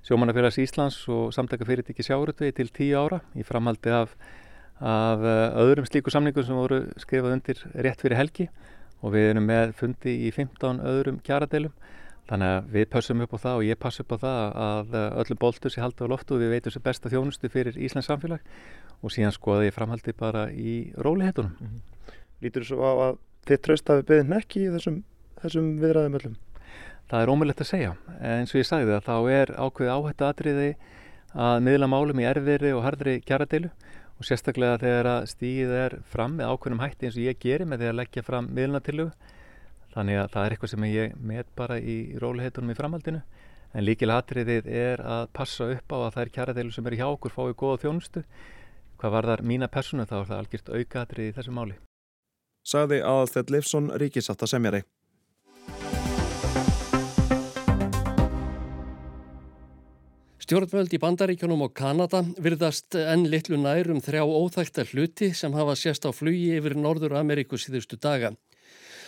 sjómannafélags 0.04 0.58
Íslands 0.64 0.98
og 1.14 1.30
samtaka 1.36 1.68
fyrirtæki 1.68 2.06
sjárutvegi 2.06 2.56
til 2.58 2.72
tíu 2.74 2.98
ára 2.98 3.22
í 3.38 3.46
framhaldi 3.46 3.94
af, 3.94 4.16
af 4.82 5.22
öðrum 5.62 5.86
slíku 5.88 6.12
samningum 6.14 6.48
sem 6.48 6.58
voru 6.58 6.82
skrifað 7.02 7.38
undir 7.38 7.62
rétt 7.86 8.02
fyrir 8.02 8.20
helgi 8.20 8.50
og 9.04 9.14
við 9.14 9.30
erum 9.30 9.48
með 9.52 9.76
fundi 9.78 10.16
í 10.26 10.32
15 10.34 10.82
öðrum 10.90 11.22
kjæradeilum 11.24 11.78
þannig 12.30 12.54
að 12.54 12.70
við 12.76 12.86
passum 12.94 13.24
upp 13.26 13.34
á 13.36 13.44
það 13.46 13.58
og 13.60 13.66
ég 13.68 13.80
pass 13.80 14.00
upp 14.04 14.14
á 14.16 14.18
það 14.24 14.40
að 14.66 14.96
öllum 15.24 15.42
boltur 15.42 15.74
sé 15.74 15.84
haldi 15.84 16.08
á 16.08 16.12
loftu 16.14 16.38
og 16.38 16.44
við 16.44 16.54
veitum 16.56 16.76
sem 16.76 16.86
besta 16.86 17.12
þjónustu 17.12 17.52
fyrir 17.52 17.78
Íslands 17.78 18.08
samfélag 18.08 18.40
og 19.04 19.12
síðan 19.12 19.36
skoða 19.36 19.68
ég 19.68 19.76
framhaldi 19.76 20.16
bara 20.16 20.48
í 20.52 20.94
rólihettunum. 20.96 21.56
Mm 21.60 21.68
-hmm. 21.68 22.16
Lítur 22.42 22.64
þú 22.64 22.68
svo 22.68 22.80
á 22.88 22.94
að 23.08 23.18
þið 23.48 23.62
tröst 23.68 23.90
hafi 23.92 24.08
beðið 24.08 24.32
nekki 24.32 24.64
í 24.64 24.72
þessum, 24.72 25.04
þessum 25.42 25.70
viðræðum 25.82 26.18
öllum? 26.20 26.36
Það 27.12 27.22
er 27.22 27.30
ómulett 27.30 27.62
að 27.62 27.68
segja, 27.68 27.96
eins 28.22 28.54
og 28.56 28.60
ég 28.62 28.68
sagði 28.68 28.92
það, 28.94 29.04
þá 29.04 29.18
er 29.32 29.48
ákveð 29.60 29.90
áhættu 29.94 30.26
atriði 30.26 30.76
að 31.34 31.64
miðla 31.66 31.88
málum 31.88 32.20
í 32.20 32.28
erfiðri 32.30 32.72
og 32.74 32.84
hardri 32.84 33.20
kjaradeilu 33.22 33.70
og 34.18 34.28
sérstaklega 34.28 34.80
þegar 34.80 35.10
að 35.12 35.28
stíð 35.34 35.72
er 35.76 35.96
fram 36.06 36.38
með 36.38 36.54
ákveðnum 36.54 36.84
hætti 36.84 37.08
eins 37.10 37.18
og 37.18 37.26
ég 37.26 37.40
gerir 37.42 37.68
með 37.68 37.84
því 37.84 37.90
að 37.90 38.00
leggja 38.00 38.24
fram 38.24 38.50
miðlunatilugu. 38.54 39.12
Þannig 39.94 40.18
að 40.18 40.30
það 40.34 40.46
er 40.46 40.54
eitthvað 40.56 40.72
sem 40.72 40.86
ég 40.90 41.12
met 41.22 41.50
bara 41.58 41.78
í 41.78 41.98
róliheitunum 42.22 42.74
í 42.74 42.78
framhaldinu. 42.78 43.22
En 43.74 43.86
líkil 43.86 44.10
atriðið 44.14 44.70
er 44.70 45.02
að 45.06 45.28
passa 45.38 45.68
upp 45.76 45.94
á 45.94 45.98
að 46.00 46.12
það 46.16 46.24
er 46.24 46.32
kjaradeilu 46.38 46.74
sem 46.74 46.88
eru 46.90 46.98
hjá 46.98 47.08
okkur 47.12 47.34
fái 47.34 47.54
góða 47.58 47.82
þjónustu. 47.84 48.24
Hvað 48.98 49.14
var 49.14 49.28
þar 49.30 49.44
mína 49.52 49.70
personu 49.70 50.06
þá 50.10 50.16
er 50.20 50.28
það 50.32 50.40
algjört 50.40 50.74
auka 50.74 51.04
atriði 51.04 51.30
í 51.30 51.36
þessu 51.38 51.54
máli. 51.54 51.78
Sagði 52.64 53.00
Aðalstedd 53.04 53.54
Leifsson 53.54 53.90
ríkisátta 54.02 54.50
semjari. 54.50 54.82
Stjórnvöld 60.44 60.92
í 60.92 61.00
Bandaríkjunum 61.00 61.62
og 61.68 61.76
Kanada 61.78 62.24
virðast 62.42 62.98
enn 63.00 63.28
litlu 63.32 63.56
nærum 63.62 64.02
þrjá 64.04 64.26
óþægta 64.26 64.84
hluti 64.90 65.30
sem 65.38 65.54
hafa 65.56 65.78
sést 65.80 66.04
á 66.04 66.12
flugi 66.12 66.50
yfir 66.58 66.76
Norður 66.76 67.16
Ameríku 67.22 67.62
síðustu 67.62 67.96
daga. 68.02 68.34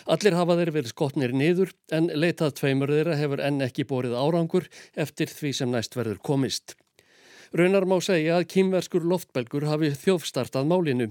Allir 0.06 0.36
hafa 0.38 0.54
þeir 0.60 0.70
verið 0.70 0.92
skotnir 0.92 1.32
niður 1.34 1.72
en 1.90 2.06
leitað 2.14 2.52
tveimur 2.60 2.92
þeirra 2.94 3.16
hefur 3.18 3.40
enn 3.42 3.64
ekki 3.66 3.86
borið 3.90 4.12
árangur 4.14 4.68
eftir 4.94 5.30
því 5.32 5.50
sem 5.58 5.72
næst 5.74 5.96
verður 5.98 6.20
komist. 6.22 6.76
Raunar 7.56 7.86
má 7.90 7.96
segja 8.02 8.36
að 8.38 8.46
kýmverskur 8.52 9.06
loftbelgur 9.06 9.66
hafi 9.66 9.90
þjófstartað 9.98 10.68
málinu. 10.70 11.08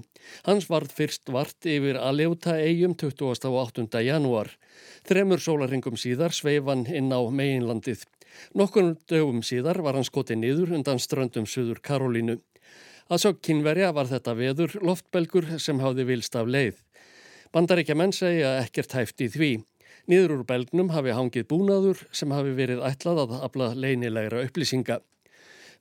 Hans 0.48 0.68
varð 0.72 0.92
fyrst 0.96 1.28
vart 1.32 1.68
yfir 1.68 2.00
Aleuta 2.00 2.56
eigum 2.60 2.96
28. 2.96 4.00
janúar. 4.04 4.52
Þremur 5.08 5.44
sólaringum 5.44 6.00
síðar 6.00 6.36
sveifan 6.36 6.86
inn 6.88 7.12
á 7.12 7.20
meginlandið. 7.28 8.04
Nokkur 8.56 8.94
dögum 9.08 9.42
síðar 9.44 9.82
var 9.84 9.96
hann 9.96 10.08
skotið 10.08 10.40
niður 10.40 10.76
undan 10.78 11.00
ströndum 11.00 11.48
Suður 11.48 11.80
Karolínu. 11.84 12.40
Að 13.12 13.22
svo 13.22 13.36
kynverja 13.38 13.92
var 13.94 14.08
þetta 14.10 14.34
veður 14.34 14.80
loftbelgur 14.82 15.56
sem 15.62 15.80
hafði 15.84 16.08
vilst 16.08 16.36
af 16.36 16.48
leið. 16.48 16.85
Bandaríkja 17.54 17.96
menn 17.98 18.14
segja 18.14 18.56
ekkert 18.62 18.96
hæft 18.96 19.22
í 19.22 19.28
því. 19.32 19.50
Niður 20.10 20.36
úr 20.36 20.46
belgnum 20.46 20.92
hafi 20.94 21.14
hangið 21.14 21.48
búnaður 21.50 22.06
sem 22.14 22.30
hafi 22.34 22.54
verið 22.54 22.82
ætlað 22.86 23.24
að 23.24 23.36
afla 23.48 23.72
leinilegra 23.74 24.44
upplýsinga. 24.46 25.00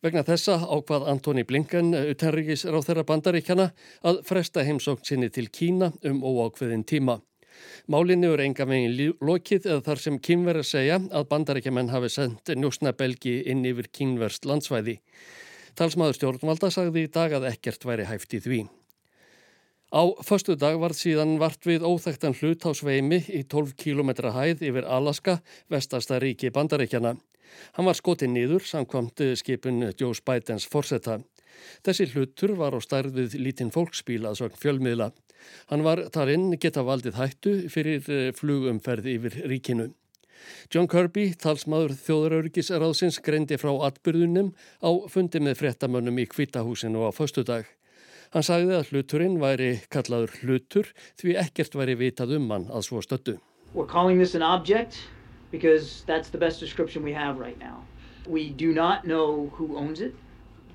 Vegna 0.04 0.26
þessa 0.28 0.58
ákvað 0.62 1.08
Antoni 1.10 1.46
Blinken, 1.48 1.94
utenríkis 1.96 2.66
ráð 2.68 2.90
þeirra 2.90 3.06
bandaríkjana, 3.10 3.70
að 4.06 4.20
fresta 4.28 4.66
heimsókn 4.66 5.06
sinni 5.08 5.30
til 5.34 5.48
Kína 5.50 5.92
um 6.06 6.22
óákveðin 6.26 6.86
tíma. 6.86 7.20
Málinni 7.88 8.28
er 8.28 8.44
enga 8.44 8.68
veginn 8.68 9.16
lokið 9.24 9.70
eða 9.70 9.84
þar 9.86 10.02
sem 10.04 10.20
kynver 10.20 10.60
að 10.60 10.70
segja 10.70 11.00
að 11.00 11.28
bandaríkjaman 11.32 11.94
hafi 11.94 12.12
sendt 12.12 12.52
njósna 12.58 12.94
belgi 12.98 13.38
inn 13.50 13.66
yfir 13.66 13.90
kynverst 13.94 14.46
landsvæði. 14.50 15.00
Talsmaður 15.76 16.20
stjórnvalda 16.20 16.72
sagði 16.72 17.06
í 17.06 17.12
dag 17.12 17.36
að 17.36 17.50
ekkert 17.52 17.88
væri 17.88 18.10
hæft 18.10 18.36
í 18.36 18.42
því. 18.44 18.60
Á 19.94 20.02
förstu 20.26 20.56
dag 20.58 20.80
var 20.82 20.96
síðan 20.98 21.38
vart 21.38 21.62
við 21.66 21.86
óþægtan 21.86 22.34
hlut 22.40 22.66
á 22.66 22.74
sveimi 22.74 23.20
í 23.30 23.44
12 23.46 23.76
km 23.78 24.10
hæð 24.34 24.64
yfir 24.66 24.88
Alaska, 24.90 25.42
vestasta 25.70 26.18
ríki 26.20 26.50
bandaríkjana. 26.50 27.14
Hann 27.78 27.86
var 27.86 27.96
skotið 27.96 28.34
niður 28.34 28.66
samkvamt 28.66 29.22
skipun 29.38 29.92
Joe 29.94 30.18
Bidens 30.26 30.66
forsetta. 30.66 31.20
Þessi 31.86 32.10
hlutur 32.16 32.56
var 32.58 32.74
á 32.74 32.80
stærðið 32.82 33.38
lítinn 33.38 33.72
fólksbíl 33.72 34.26
að 34.26 34.42
sögn 34.42 34.58
fjölmiðla. 34.60 35.12
Hann 35.70 35.86
var 35.86 36.02
tarinn 36.10 36.58
geta 36.58 36.82
valdið 36.84 37.22
hættu 37.22 37.56
fyrir 37.70 38.34
flugumferð 38.34 39.06
yfir 39.06 39.40
ríkinu. 39.46 39.92
John 40.74 40.90
Kirby, 40.90 41.30
talsmaður 41.38 41.94
þjóðarörgisráðsins, 42.02 43.22
greindi 43.24 43.58
frá 43.62 43.72
atbyrðunum 43.88 44.52
á 44.82 44.90
fundi 45.10 45.40
með 45.40 45.62
frettamönnum 45.62 46.20
í 46.22 46.28
kvítahúsinu 46.30 47.06
á 47.06 47.14
föstudag. 47.16 47.70
Hann 48.36 48.44
sagði 48.44 48.74
að 48.76 48.90
hluturinn 48.92 49.36
væri 49.40 49.68
kallaður 49.88 50.34
hlutur 50.42 50.90
því 51.22 51.38
ekkert 51.40 51.76
væri 51.80 51.94
vitað 51.96 52.34
um 52.36 52.50
hann 52.52 52.66
að 52.68 52.82
svo 52.90 53.00
stöttu. 53.00 53.38
We're 53.72 53.88
calling 53.88 54.20
this 54.20 54.36
an 54.36 54.44
object 54.44 54.98
because 55.52 56.04
that's 56.06 56.28
the 56.28 56.38
best 56.38 56.60
description 56.60 57.02
we 57.02 57.14
have 57.16 57.40
right 57.40 57.58
now. 57.60 57.86
We 58.28 58.50
do 58.50 58.74
not 58.74 59.08
know 59.08 59.48
who 59.56 59.78
owns 59.78 60.02
it, 60.02 60.14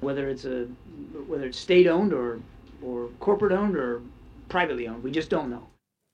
whether 0.00 0.30
it's 0.30 0.46
a 0.46 0.68
whether 1.28 1.52
it's 1.52 1.58
state 1.58 1.86
owned 1.86 2.14
or 2.14 2.40
or 2.80 3.10
corporate 3.20 3.52
owned 3.52 3.76
or 3.76 4.00
privately 4.48 4.88
owned. 4.88 5.04
We 5.04 5.10
just 5.10 5.28
don't 5.28 5.50
know. 5.50 5.68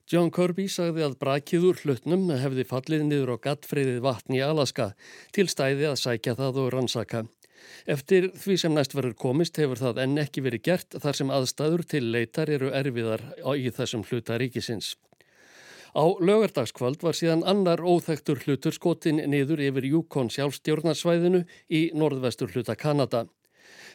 John 0.07 0.29
Kirby 0.31 0.67
sagði 0.71 1.03
að 1.03 1.15
brakið 1.19 1.63
úr 1.67 1.79
hlutnum 1.83 2.29
hefði 2.43 2.67
fallið 2.67 3.07
niður 3.07 3.33
á 3.35 3.43
gattfriðið 3.47 4.03
vatn 4.03 4.35
í 4.35 4.43
Alaska 4.43 4.93
til 5.35 5.47
stæði 5.51 5.87
að 5.93 5.97
sækja 6.03 6.35
það 6.39 6.61
og 6.65 6.69
rannsaka. 6.75 7.23
Eftir 7.87 8.29
því 8.35 8.57
sem 8.61 8.75
næst 8.75 8.95
verður 8.97 9.15
komist 9.19 9.57
hefur 9.61 9.79
það 9.81 10.01
enn 10.03 10.21
ekki 10.21 10.43
verið 10.45 10.65
gert 10.69 10.97
þar 11.03 11.19
sem 11.19 11.33
aðstæður 11.33 11.83
til 11.93 12.03
leitar 12.13 12.51
eru 12.51 12.71
erfiðar 12.75 13.23
í 13.55 13.69
þessum 13.73 14.05
hluta 14.09 14.37
ríkisins. 14.41 14.95
Á 15.97 16.05
lögardagskvöld 16.21 17.01
var 17.01 17.15
síðan 17.17 17.45
annar 17.47 17.81
óþektur 17.81 18.43
hlutur 18.43 18.75
skotin 18.75 19.21
niður 19.31 19.63
yfir 19.65 19.87
Júkon 19.87 20.29
sjálfstjórnarsvæðinu 20.33 21.45
í 21.73 21.87
norðvestur 21.97 22.51
hluta 22.53 22.75
Kanada. 22.75 23.25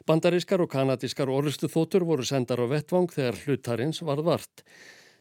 Bandarískar 0.09 0.65
og 0.65 0.73
kanadískar 0.73 1.31
orðustu 1.31 1.69
þótur 1.71 2.07
voru 2.09 2.27
sendar 2.27 2.59
á 2.59 2.67
vettvang 2.67 3.13
þegar 3.13 3.39
hlutarins 3.45 4.03
var 4.03 4.23
vart. 4.27 4.65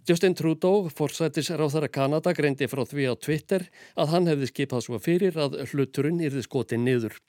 Justin 0.10 0.34
Trudeau, 0.34 0.88
forsættis 0.90 1.52
ráþara 1.54 1.92
Kanada, 1.94 2.34
greindi 2.34 2.66
frá 2.66 2.82
því 2.90 3.12
á 3.12 3.16
Twitter 3.22 3.68
að 3.94 4.16
hann 4.16 4.30
hefði 4.32 4.50
skipað 4.50 4.88
svo 4.88 4.98
fyrir 4.98 5.38
að 5.38 5.60
hluturinn 5.70 6.24
yrði 6.26 6.42
skotin 6.48 6.82
niður. 6.88 7.20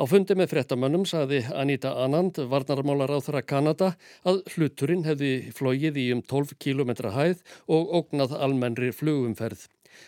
Á 0.00 0.08
fundi 0.08 0.32
með 0.32 0.54
frettamönnum 0.54 1.02
saði 1.04 1.42
Anita 1.52 1.90
Anand, 2.00 2.38
varnarmálar 2.48 3.10
á 3.12 3.20
þeirra 3.20 3.42
Kanada, 3.44 3.88
að 4.24 4.38
hluturinn 4.54 5.02
hefði 5.04 5.50
flóið 5.52 5.98
í 6.00 6.04
um 6.14 6.22
12 6.24 6.54
km 6.56 7.10
hæð 7.12 7.42
og 7.68 7.92
ógnað 7.98 8.32
almennri 8.32 8.94
flugumferð. 8.96 9.66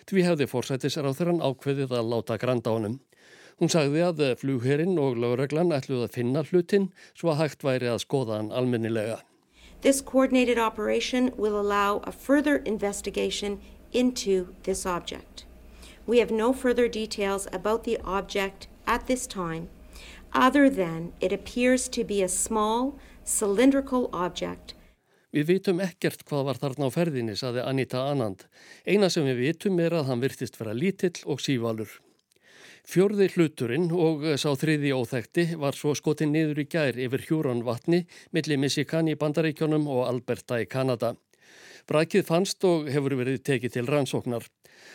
Því 0.08 0.24
hefði 0.24 0.46
fórsættisar 0.48 1.04
á 1.04 1.12
þeirran 1.12 1.42
ákveðið 1.44 1.92
að 1.98 2.08
láta 2.08 2.38
granda 2.40 2.72
honum. 2.72 2.94
Hún 3.60 3.68
sagði 3.68 4.00
að 4.06 4.22
flugherinn 4.40 4.96
og 4.96 5.20
lögreglan 5.20 5.76
ætluð 5.76 6.06
að 6.06 6.16
finna 6.16 6.40
hlutin 6.48 6.88
svo 7.12 7.34
að 7.34 7.42
hægt 7.42 7.68
væri 7.68 7.92
að 7.92 8.00
skoða 8.06 8.40
hann 8.40 8.48
almennilega. 8.48 9.20
This 9.82 10.00
coordinated 10.00 10.56
operation 10.56 11.28
will 11.36 11.60
allow 11.60 12.00
a 12.08 12.12
further 12.12 12.64
investigation 12.64 13.60
into 13.92 14.54
this 14.62 14.86
object. 14.86 15.44
We 16.06 16.24
have 16.24 16.32
no 16.32 16.54
further 16.54 16.88
details 16.88 17.46
about 17.52 17.84
the 17.84 18.00
object 18.06 18.68
at 18.86 19.06
this 19.06 19.26
time 19.26 19.68
other 20.34 20.68
than 20.70 21.12
it 21.20 21.32
appears 21.32 21.88
to 21.88 22.04
be 22.04 22.22
a 22.22 22.28
small 22.28 22.98
cylindrical 23.24 24.08
object. 24.12 24.74
Við 25.32 25.48
vitum 25.48 25.80
ekkert 25.80 26.26
hvað 26.28 26.44
var 26.44 26.58
þarna 26.60 26.88
á 26.88 26.90
ferðinni, 26.92 27.34
saði 27.40 27.62
Anita 27.64 28.02
Anand. 28.10 28.44
Eina 28.84 29.08
sem 29.08 29.24
við 29.24 29.38
vitum 29.46 29.78
er 29.80 29.94
að 29.96 30.10
hann 30.10 30.20
virtist 30.20 30.58
vera 30.60 30.74
lítill 30.76 31.22
og 31.24 31.40
sívalur. 31.40 31.88
Fjörði 32.84 33.28
hluturinn 33.36 33.88
og 33.94 34.26
sá 34.42 34.50
þriði 34.58 34.90
óþekti 34.92 35.44
var 35.56 35.76
svo 35.78 35.94
skotið 35.96 36.32
niður 36.34 36.60
í 36.64 36.66
gær 36.68 36.98
yfir 36.98 37.24
hjúran 37.28 37.62
vatni 37.64 38.02
millir 38.34 38.58
Michigan 38.60 39.08
í 39.08 39.16
Bandaríkjónum 39.16 39.86
og 39.86 40.02
Alberta 40.08 40.58
í 40.60 40.66
Kanada. 40.66 41.14
Brakið 41.88 42.26
fannst 42.26 42.66
og 42.68 42.90
hefur 42.92 43.16
verið 43.22 43.40
tekið 43.46 43.78
til 43.78 43.86
rannsóknar. 43.88 44.44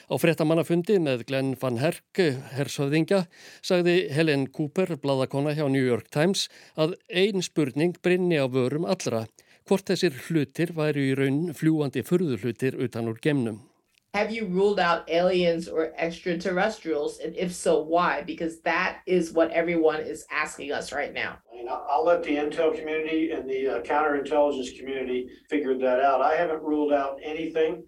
Á 0.08 0.16
frettamannafundi 0.16 1.02
með 1.04 1.26
Glenn 1.28 1.50
van 1.60 1.82
Herk, 1.82 2.22
hersöðingja, 2.56 3.26
sagði 3.60 4.06
Helen 4.16 4.46
Cooper, 4.56 4.94
bladakona 5.04 5.52
hjá 5.52 5.66
New 5.68 5.84
York 5.84 6.08
Times, 6.16 6.46
að 6.80 6.94
ein 7.12 7.44
spurning 7.44 7.98
brinni 8.00 8.40
á 8.40 8.48
vörum 8.48 8.88
allra, 8.88 9.26
hvort 9.68 9.92
þessir 9.92 10.16
hlutir 10.30 10.72
væri 10.78 11.10
í 11.10 11.18
raun 11.20 11.52
fljúandi 11.52 12.06
furðuhlutir 12.08 12.80
utan 12.80 13.12
úr 13.12 13.20
gemnum. 13.20 13.66
Have 14.14 14.32
you 14.32 14.48
ruled 14.48 14.80
out 14.80 15.04
aliens 15.10 15.68
or 15.68 15.92
extraterrestrials? 15.98 17.20
And 17.20 17.36
if 17.36 17.52
so, 17.54 17.84
why? 17.84 18.24
Because 18.24 18.62
that 18.62 19.04
is 19.06 19.34
what 19.34 19.52
everyone 19.52 20.00
is 20.00 20.26
asking 20.32 20.72
us 20.72 20.94
right 20.94 21.14
now. 21.14 21.40
I'll 21.68 22.06
let 22.06 22.24
the 22.24 22.38
intel 22.38 22.72
community 22.74 23.32
and 23.32 23.44
the 23.50 23.68
uh, 23.68 23.82
counterintelligence 23.82 24.80
community 24.80 25.28
figure 25.50 25.78
that 25.78 26.00
out. 26.00 26.22
I 26.22 26.36
haven't 26.38 26.64
ruled 26.64 26.94
out 26.94 27.20
anything. 27.22 27.84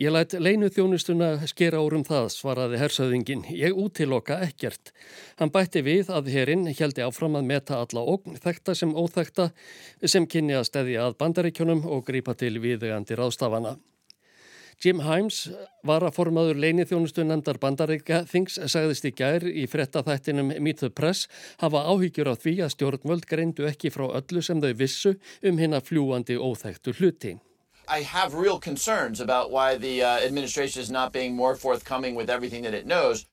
Ég 0.00 0.08
lætt 0.08 0.32
leinu 0.40 0.70
þjónustuna 0.72 1.34
skera 1.44 1.76
árum 1.84 2.00
það, 2.08 2.30
svaraði 2.32 2.78
hersöðingin. 2.80 3.42
Ég 3.52 3.76
útiloka 3.76 4.38
ekkert. 4.40 4.88
Hann 5.36 5.52
bætti 5.52 5.82
við 5.84 6.08
að 6.08 6.30
herinn 6.32 6.64
heldi 6.64 7.04
áfram 7.04 7.36
að 7.36 7.50
meta 7.50 7.82
alla 7.84 8.00
ógn, 8.00 8.38
þekta 8.40 8.72
sem 8.72 8.94
óþekta, 8.96 9.50
sem 10.00 10.24
kynni 10.24 10.56
að 10.56 10.70
stedja 10.70 11.04
að 11.10 11.18
bandaríkjónum 11.20 11.84
og 11.84 12.06
grípa 12.08 12.32
til 12.32 12.54
viðegandi 12.64 13.20
ráðstafana. 13.20 13.76
Jim 14.80 15.04
Himes 15.04 15.44
var 15.84 16.08
að 16.08 16.16
formaður 16.16 16.64
leini 16.64 16.88
þjónustu 16.88 17.28
nefndar 17.28 17.60
bandaríka 17.60 18.24
þings 18.32 18.56
sagðist 18.64 19.04
í 19.06 19.12
gær 19.12 19.44
í 19.44 19.68
frettaþættinum 19.68 20.56
Meet 20.56 20.86
the 20.86 20.90
Press 20.90 21.28
hafa 21.60 21.84
áhyggjur 21.92 22.32
á 22.32 22.34
því 22.34 22.58
að 22.64 22.74
stjórnvöld 22.78 23.28
greindu 23.28 23.68
ekki 23.68 23.92
frá 23.92 24.08
öllu 24.08 24.40
sem 24.40 24.64
þau 24.64 24.72
vissu 24.72 25.18
um 25.44 25.60
hinn 25.60 25.76
að 25.76 25.92
fljúandi 25.92 26.40
óþektu 26.40 26.96
hluti. 26.96 27.36
I 27.98 28.00
have 28.04 28.32
real 28.32 28.58
concerns 28.58 29.20
about 29.20 29.50
why 29.50 29.76
the 29.76 30.02
uh, 30.02 30.26
administration 30.26 30.80
is 30.80 30.90
not 30.90 31.12
being 31.12 31.36
more 31.36 31.54
forthcoming 31.54 32.14
with 32.14 32.30
everything 32.30 32.62
that 32.64 32.74
it 32.74 32.86
knows. 32.86 33.26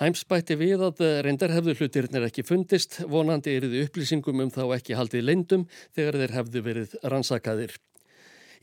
Hæms 0.00 0.22
bætti 0.24 0.56
við 0.56 0.80
að 0.86 1.02
uh, 1.04 1.08
reyndar 1.26 1.52
hefðu 1.52 1.74
hlutirnir 1.76 2.24
ekki 2.24 2.40
fundist, 2.48 3.02
vonandi 3.04 3.58
eriði 3.58 3.82
upplýsingum 3.84 4.40
um 4.46 4.52
þá 4.54 4.62
ekki 4.78 4.96
haldið 4.96 5.26
leindum 5.28 5.66
þegar 5.92 6.16
þeir 6.22 6.32
hefðu 6.38 6.62
verið 6.64 6.94
rannsakaðir. 7.12 7.74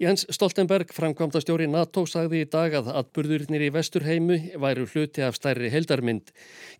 Jens 0.01 0.25
Stoltenberg, 0.33 0.89
framkvæmda 0.93 1.41
stjóri 1.41 1.67
NATO, 1.69 2.03
sagði 2.09 2.41
í 2.41 2.47
dag 2.53 2.73
að 2.79 2.89
atburðurinnir 3.03 3.67
í 3.67 3.69
vesturheimu 3.73 4.37
væru 4.61 4.87
hluti 4.89 5.25
af 5.25 5.37
stærri 5.37 5.69
heldarmynd. 5.73 6.33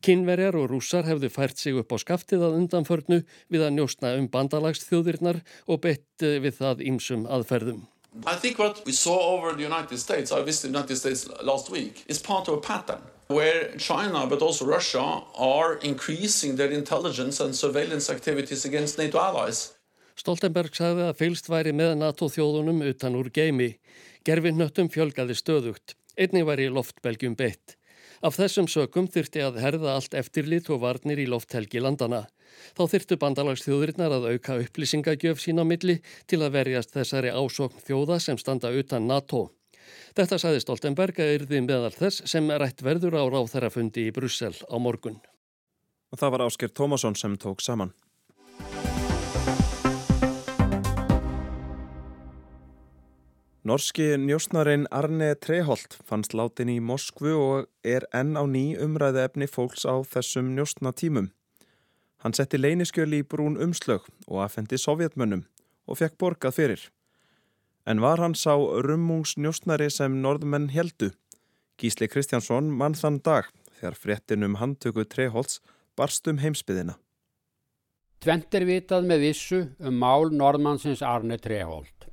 Kinnverjar 0.06 0.58
og 0.58 0.72
rússar 0.74 1.06
hefðu 1.06 1.30
fært 1.34 1.62
sig 1.62 1.78
upp 1.78 1.93
á 1.93 1.98
skaftið 2.02 2.48
að 2.48 2.58
undanförnu 2.63 3.22
við 3.54 3.67
að 3.67 3.78
njóstna 3.78 4.15
um 4.17 4.30
bandalagsþjóðirnar 4.34 5.43
og 5.65 5.82
bett 5.86 6.26
uh, 6.26 6.39
við 6.41 6.58
það 6.63 6.84
ímsum 6.93 7.30
aðferðum. 7.30 7.86
I 8.25 8.36
think 8.36 8.58
what 8.58 8.82
we 8.86 8.91
saw 8.91 9.17
over 9.36 9.53
the 9.53 9.63
United 9.63 9.97
States, 9.97 10.32
I 10.32 10.41
visited 10.41 10.73
the 10.73 10.77
United 10.80 10.97
States 10.97 11.27
last 11.43 11.69
week, 11.69 12.03
is 12.08 12.19
part 12.19 12.47
of 12.47 12.56
a 12.56 12.62
pattern 12.62 13.01
where 13.27 13.75
China 13.77 14.25
but 14.27 14.41
also 14.41 14.65
Russia 14.65 15.21
are 15.36 15.75
increasing 15.84 16.56
their 16.56 16.71
intelligence 16.71 17.39
and 17.39 17.56
surveillance 17.56 18.10
activities 18.10 18.65
against 18.65 18.97
NATO 18.97 19.19
allies. 19.19 19.73
Stoltenberg 20.17 20.73
sagði 20.73 21.03
að 21.06 21.19
fylst 21.19 21.49
væri 21.51 21.73
með 21.77 21.97
NATO 21.99 22.25
þjóðunum 22.32 22.82
utan 22.89 23.17
úr 23.19 23.30
geimi. 23.30 23.75
Gerfinnöttum 24.25 24.89
fjölgaði 24.89 25.36
stöðugt. 25.38 25.93
Einnig 26.17 26.47
væri 26.47 26.71
loftbelgjum 26.73 27.36
beitt. 27.38 27.75
Af 28.25 28.39
þessum 28.39 28.65
sökum 28.65 29.06
þyrti 29.06 29.43
að 29.45 29.60
herða 29.62 29.93
allt 29.93 30.17
eftirlit 30.17 30.71
og 30.73 30.82
varnir 30.82 31.21
í 31.21 31.27
lofthelgi 31.30 31.84
landana. 31.84 32.25
Þá 32.77 32.83
þyrtu 32.93 33.17
bandalagsþjóðurinnar 33.21 34.15
að 34.17 34.27
auka 34.33 34.57
upplýsingagjöf 34.63 35.41
sína 35.41 35.65
milli 35.67 35.99
til 36.29 36.41
að 36.43 36.57
verjast 36.57 36.93
þessari 36.95 37.33
ásokn 37.33 37.83
þjóða 37.88 38.19
sem 38.23 38.39
standa 38.41 38.73
utan 38.73 39.07
NATO. 39.10 39.47
Þetta 40.17 40.39
saði 40.41 40.63
Stoltenberg 40.63 41.19
að 41.23 41.33
yrði 41.38 41.62
meðal 41.65 41.93
þess 41.95 42.25
sem 42.29 42.49
rætt 42.51 42.83
verður 42.86 43.19
á 43.21 43.23
ráþærafundi 43.31 44.10
í 44.10 44.13
Brussel 44.15 44.55
á 44.67 44.75
morgun. 44.81 45.19
Og 46.12 46.19
það 46.19 46.33
var 46.36 46.45
Ásker 46.47 46.73
Tómasson 46.73 47.17
sem 47.19 47.36
tók 47.39 47.63
saman. 47.63 47.93
Norski 53.67 54.13
njósnarein 54.15 54.86
Arne 54.95 55.33
Treholt 55.36 55.97
fannst 56.07 56.31
látin 56.31 56.69
í 56.71 56.77
Moskvu 56.79 57.33
og 57.36 57.65
er 57.83 58.05
enn 58.15 58.39
á 58.39 58.47
ný 58.47 58.77
umræði 58.79 59.25
efni 59.27 59.49
fólks 59.51 59.83
á 59.83 59.99
þessum 60.07 60.53
njósnatímum. 60.55 61.33
Hann 62.23 62.34
setti 62.34 62.58
leyniskjöli 62.58 63.21
í 63.21 63.27
brún 63.27 63.60
umslög 63.62 64.08
og 64.27 64.41
aðfendi 64.45 64.80
sovjetmönnum 64.82 65.45
og 65.88 65.99
fekk 65.99 66.17
borgað 66.21 66.58
fyrir. 66.58 66.82
En 67.88 68.01
var 68.03 68.19
hann 68.19 68.36
sá 68.36 68.53
rummungsnjósnari 68.58 69.89
sem 69.93 70.17
norðmenn 70.21 70.71
heldu? 70.73 71.12
Gísli 71.77 72.10
Kristjánsson 72.10 72.71
mann 72.73 72.97
þann 72.97 73.21
dag 73.23 73.51
þegar 73.77 73.99
fréttin 74.01 74.43
um 74.47 74.58
handtöku 74.60 75.06
Treholts 75.06 75.62
barst 75.95 76.27
um 76.27 76.41
heimsbyðina. 76.41 76.97
Tvent 78.17 78.56
er 78.58 78.65
vitað 78.65 79.06
með 79.06 79.27
vissu 79.27 79.60
um 79.77 79.99
mál 80.01 80.32
norðmannsins 80.34 81.03
Arne 81.06 81.38
Treholt. 81.38 82.08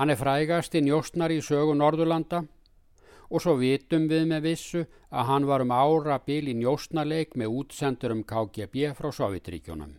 Hann 0.00 0.10
er 0.10 0.16
frægast 0.16 0.74
í 0.74 0.80
njóstnar 0.86 1.32
í 1.34 1.42
sögu 1.44 1.74
Norðurlanda 1.76 2.46
og 3.30 3.42
svo 3.42 3.56
vitum 3.60 4.08
við 4.10 4.26
með 4.32 4.46
vissu 4.48 4.84
að 5.10 5.26
hann 5.30 5.48
var 5.48 5.64
um 5.64 5.72
ára 5.72 6.18
bíl 6.26 6.50
í 6.50 6.54
njóstnarleik 6.58 7.36
með 7.38 7.56
útsendur 7.62 8.14
um 8.14 8.22
KGB 8.26 8.92
frá 8.98 9.10
Sovjetríkjónum. 9.14 9.96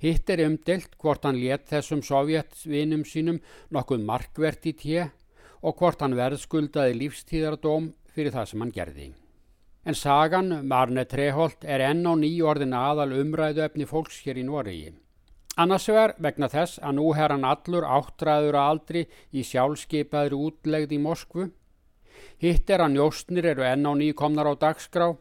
Hitt 0.00 0.30
er 0.32 0.44
umdelt 0.46 0.96
hvort 1.00 1.24
hann 1.24 1.40
let 1.40 1.68
þessum 1.70 2.02
sovjetsvinum 2.04 3.04
sínum 3.08 3.40
nokkuð 3.72 4.04
markvert 4.08 4.68
í 4.68 4.72
tje 4.76 5.06
og 5.62 5.76
hvort 5.80 6.04
hann 6.04 6.16
verðskuldaði 6.16 6.98
lífstíðardóm 7.00 7.92
fyrir 8.12 8.34
það 8.36 8.50
sem 8.50 8.64
hann 8.64 8.74
gerði. 8.76 9.08
En 9.86 9.94
sagan 9.94 10.48
Marne 10.66 11.04
Treholt 11.06 11.64
er 11.64 11.84
enn 11.88 12.06
á 12.08 12.12
nýjordin 12.18 12.74
aðal 12.74 13.12
umræðu 13.20 13.62
efni 13.66 13.86
fólks 13.86 14.18
hér 14.24 14.40
í 14.40 14.46
Noregi. 14.46 14.94
Annars 15.56 15.86
vegar 15.88 16.12
vegna 16.20 16.48
þess 16.52 16.80
að 16.84 16.98
nú 16.98 17.12
er 17.14 17.32
hann 17.32 17.46
allur 17.48 17.86
áttræður 17.86 18.58
að 18.60 18.70
aldri 18.72 19.04
í 19.32 19.44
sjálfskeipaður 19.46 20.34
útlegð 20.36 20.92
í 20.92 20.98
Moskvu. 21.00 21.46
Hitt 22.42 22.70
er 22.70 22.84
að 22.84 22.96
njóstnir 22.96 23.48
eru 23.52 23.64
enn 23.64 23.86
á 23.88 23.92
nýkomnar 23.96 24.50
á 24.50 24.54
dagskrá. 24.60 25.14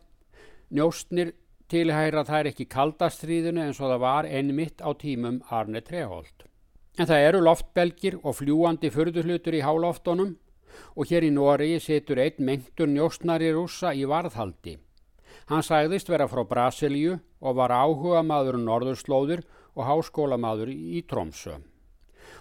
Njóstnir 0.76 1.34
tilhæra 1.72 2.26
þær 2.28 2.52
ekki 2.52 2.68
kaldastriðinu 2.70 3.64
eins 3.66 3.80
og 3.82 3.92
það 3.94 4.04
var 4.04 4.28
ennmitt 4.30 4.84
á 4.84 4.90
tímum 4.94 5.42
Arne 5.50 5.82
Treholt. 5.82 6.46
En 7.00 7.10
það 7.10 7.28
eru 7.28 7.44
loftbelgir 7.44 8.20
og 8.24 8.38
fljúandi 8.40 8.92
fyrðuhlutur 8.94 9.58
í 9.58 9.64
háloftunum 9.66 10.36
og 10.96 11.12
hér 11.12 11.26
í 11.28 11.32
Nóri 11.34 11.76
setur 11.84 12.22
einn 12.24 12.44
mengtur 12.48 12.90
njóstnari 12.92 13.52
rúsa 13.56 13.94
í 13.96 14.06
varðhaldi. 14.08 14.78
Hann 15.50 15.64
sæðist 15.64 16.10
vera 16.10 16.28
frá 16.32 16.44
Brasilíu 16.48 17.20
og 17.42 17.58
var 17.60 17.74
áhuga 17.76 18.24
maður 18.26 18.58
Norðurslóðir 18.64 19.44
og 19.76 19.88
háskóla 19.90 20.40
maður 20.40 20.72
í 20.72 21.04
Trómsö. 21.08 21.60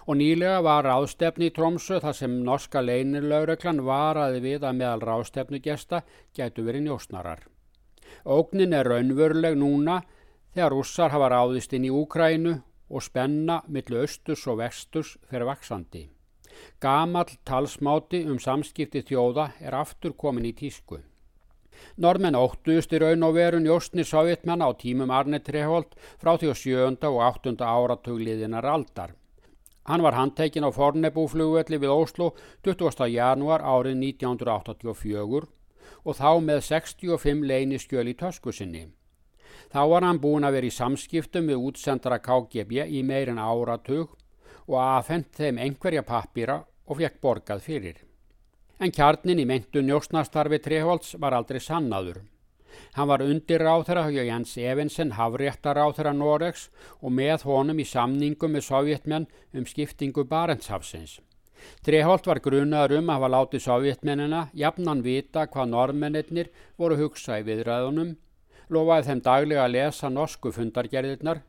Og 0.05 0.19
nýlega 0.19 0.59
var 0.61 0.85
ráðstefni 0.85 1.49
í 1.49 1.53
Trómsö 1.53 1.97
þar 2.03 2.13
sem 2.13 2.33
norska 2.45 2.81
leinilaureglan 2.85 3.81
varaði 3.87 4.43
við 4.43 4.67
að 4.67 4.77
meðal 4.81 5.01
ráðstefnugesta 5.01 6.03
gætu 6.37 6.65
verið 6.67 6.85
njósnarar. 6.85 7.41
Ógnin 8.25 8.73
er 8.73 8.85
raunveruleg 8.85 9.57
núna 9.57 10.03
þegar 10.53 10.75
russar 10.75 11.13
hafa 11.13 11.31
ráðist 11.33 11.73
inn 11.73 11.87
í 11.89 11.93
Úkrænu 11.93 12.53
og 12.89 13.03
spenna 13.03 13.63
millu 13.67 14.03
austurs 14.03 14.45
og 14.47 14.61
vesturs 14.61 15.15
fyrir 15.25 15.49
vaksandi. 15.49 16.05
Gamal 16.79 17.25
talsmáti 17.43 18.21
um 18.29 18.37
samskipti 18.39 19.01
þjóða 19.09 19.49
er 19.59 19.75
aftur 19.75 20.13
komin 20.13 20.45
í 20.45 20.53
tísku. 20.53 21.01
Normenn 21.99 22.37
óttuðust 22.39 22.93
í 22.95 23.01
raun 23.01 23.25
og 23.27 23.35
veru 23.35 23.59
njóstni 23.59 24.05
sovjetmenn 24.07 24.63
á 24.63 24.69
tímum 24.79 25.11
Arne 25.11 25.41
Treholt 25.43 25.97
frá 26.21 26.35
því 26.37 26.53
á 26.53 26.55
sjönda 26.55 27.11
og 27.11 27.23
áttunda 27.25 27.67
áratugliðinar 27.67 28.67
aldar. 28.69 29.15
Hann 29.85 30.01
var 30.01 30.17
handtekinn 30.17 30.65
á 30.65 30.73
Fornebúflugvelli 30.73 31.77
við 31.77 31.91
Óslo 31.93 32.31
20. 32.65 33.05
januar 33.13 33.61
árið 33.61 33.99
1984 34.01 35.45
og 36.05 36.17
þá 36.17 36.29
með 36.41 36.61
65 36.65 37.45
leyniskjöl 37.45 38.07
í 38.09 38.15
tösku 38.17 38.53
sinni. 38.53 38.87
Þá 39.69 39.81
var 39.91 40.05
hann 40.07 40.21
búin 40.21 40.45
að 40.47 40.57
vera 40.57 40.69
í 40.69 40.73
samskiptum 40.73 41.51
við 41.51 41.61
útsendara 41.69 42.17
KGB 42.17 42.87
í 42.97 43.03
meirin 43.05 43.41
áratug 43.41 44.17
og 44.65 44.77
aðfendt 44.81 45.37
þeim 45.37 45.61
einhverja 45.61 46.01
pappýra 46.01 46.63
og 46.89 47.01
fekk 47.01 47.21
borgað 47.21 47.61
fyrir. 47.65 47.97
En 48.81 48.91
kjarnin 48.91 49.39
í 49.39 49.45
meintu 49.45 49.85
njósnastarfi 49.85 50.59
Treholts 50.65 51.13
var 51.21 51.37
aldrei 51.37 51.61
sannaður. 51.61 52.23
Hann 52.95 53.09
var 53.11 53.23
undir 53.25 53.63
ráþara 53.63 54.07
hjá 54.09 54.23
Jens 54.25 54.57
Evensen 54.57 55.13
hafréttar 55.17 55.77
ráþara 55.77 56.13
Noregs 56.15 56.69
og 57.01 57.11
með 57.11 57.45
honum 57.49 57.79
í 57.79 57.87
samningum 57.87 58.55
með 58.55 58.67
sovjetmenn 58.69 59.29
um 59.53 59.65
skiptingu 59.69 60.25
Barentshafsins. 60.29 61.19
Treholt 61.85 62.27
var 62.27 62.41
grunaður 62.43 62.99
um 62.99 63.09
að 63.09 63.19
hafa 63.19 63.31
látið 63.35 63.65
sovjetmennina 63.65 64.41
jafnan 64.53 65.01
vita 65.05 65.47
hvað 65.47 65.71
normennir 65.71 66.51
voru 66.77 66.97
hugsa 66.99 67.39
í 67.39 67.45
viðræðunum, 67.47 68.15
lofaði 68.69 69.09
þeim 69.09 69.23
daglega 69.25 69.65
að 69.65 69.75
lesa 69.77 70.11
norsku 70.11 70.51
fundargerðirnar 70.55 71.41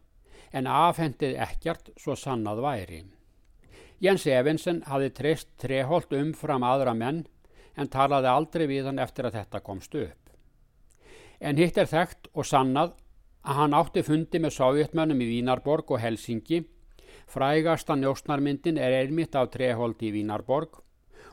en 0.52 0.68
afhendið 0.70 1.38
ekkert 1.46 1.90
svo 2.00 2.16
sannað 2.16 2.62
væri. 2.64 3.00
Jens 4.00 4.26
Evensen 4.28 4.82
hafi 4.86 5.08
treyst 5.10 5.48
treholt 5.60 6.12
umfram 6.12 6.64
aðra 6.68 6.92
menn 6.94 7.24
en 7.76 7.88
talaði 7.92 8.28
aldrei 8.28 8.66
við 8.68 8.88
hann 8.90 9.00
eftir 9.00 9.28
að 9.28 9.38
þetta 9.40 9.62
komst 9.64 9.96
upp. 9.96 10.25
En 11.40 11.56
hitt 11.56 11.76
er 11.78 11.88
þekkt 11.90 12.30
og 12.34 12.46
sannað 12.48 12.94
að 13.46 13.58
hann 13.60 13.76
átti 13.76 14.02
fundi 14.02 14.40
með 14.42 14.56
sovjetmönnum 14.56 15.20
í 15.22 15.28
Vínarborg 15.34 15.92
og 15.94 16.00
Helsingi. 16.02 16.62
Frægasta 17.26 17.96
njóstnarmyndin 17.96 18.78
er 18.78 19.00
einmitt 19.02 19.34
af 19.34 19.50
treholt 19.54 20.02
í 20.02 20.12
Vínarborg 20.14 20.80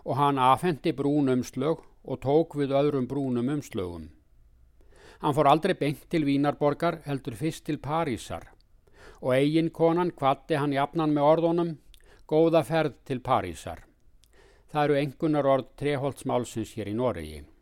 og 0.03 0.17
hann 0.19 0.41
afhendi 0.41 0.93
brún 0.93 1.31
umslög 1.31 1.83
og 2.03 2.19
tók 2.19 2.57
við 2.59 2.75
öðrum 2.75 3.07
brúnum 3.07 3.49
umslögum. 3.55 4.09
Hann 5.21 5.35
fór 5.37 5.47
aldrei 5.47 5.73
beint 5.79 6.03
til 6.11 6.25
Vínarborgar 6.27 6.99
heldur 7.05 7.37
fyrst 7.39 7.65
til 7.69 7.79
Parísar 7.79 8.49
og 9.21 9.31
eigin 9.37 9.71
konan 9.71 10.11
kvatti 10.11 10.59
hann 10.59 10.75
jafnan 10.75 11.15
með 11.15 11.29
orðunum 11.29 11.71
góða 12.27 12.63
ferð 12.67 12.99
til 13.07 13.23
Parísar. 13.23 13.79
Það 14.67 14.83
eru 14.83 14.99
engunar 14.99 15.47
orð 15.47 15.71
treholtsmálsins 15.79 16.75
hér 16.75 16.91
í 16.91 16.97
Noregi. 16.97 17.52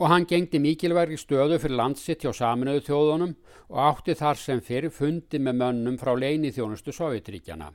Og 0.00 0.08
hann 0.08 0.24
gengdi 0.24 0.56
mikilvægi 0.62 1.18
stöðu 1.20 1.58
fyrir 1.60 1.76
landsitt 1.76 2.22
hjá 2.24 2.32
saminuðu 2.32 2.86
þjóðunum 2.86 3.34
og 3.68 3.80
átti 3.84 4.14
þar 4.16 4.38
sem 4.40 4.62
fyrir 4.64 4.92
fundi 4.96 5.38
með 5.38 5.58
mönnum 5.60 5.98
frá 6.00 6.14
leini 6.16 6.48
þjónustu 6.56 6.94
Sovjetríkjana. 6.96 7.68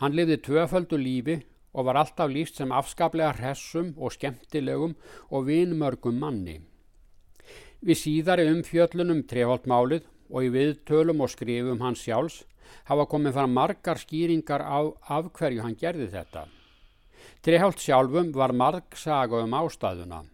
Hann 0.00 0.16
lifði 0.16 0.38
tvöföldu 0.46 0.96
lífi 0.96 1.42
og 1.76 1.84
var 1.88 1.98
alltaf 2.00 2.32
líst 2.32 2.56
sem 2.56 2.72
afskaplega 2.72 3.34
hressum 3.36 3.92
og 4.00 4.14
skemmtilegum 4.16 4.94
og 5.28 5.44
vinmörgum 5.50 6.16
manni. 6.22 6.62
Við 7.84 8.00
síðari 8.00 8.46
umfjöllunum 8.48 9.26
treholtmálið 9.28 10.06
og 10.32 10.46
í 10.46 10.52
viðtölum 10.54 11.20
og 11.20 11.34
skrifum 11.34 11.82
hans 11.84 12.00
sjálfs 12.06 12.38
hafa 12.88 13.04
komið 13.10 13.36
fram 13.36 13.52
margar 13.52 14.00
skýringar 14.00 14.64
á 14.64 14.80
af 15.18 15.28
hverju 15.36 15.60
hann 15.62 15.76
gerði 15.76 16.08
þetta. 16.16 16.46
Trehált 17.44 17.84
sjálfum 17.84 18.32
var 18.32 18.56
marg 18.56 18.96
saga 18.96 19.44
um 19.44 19.54
ástæðuna. 19.54 20.24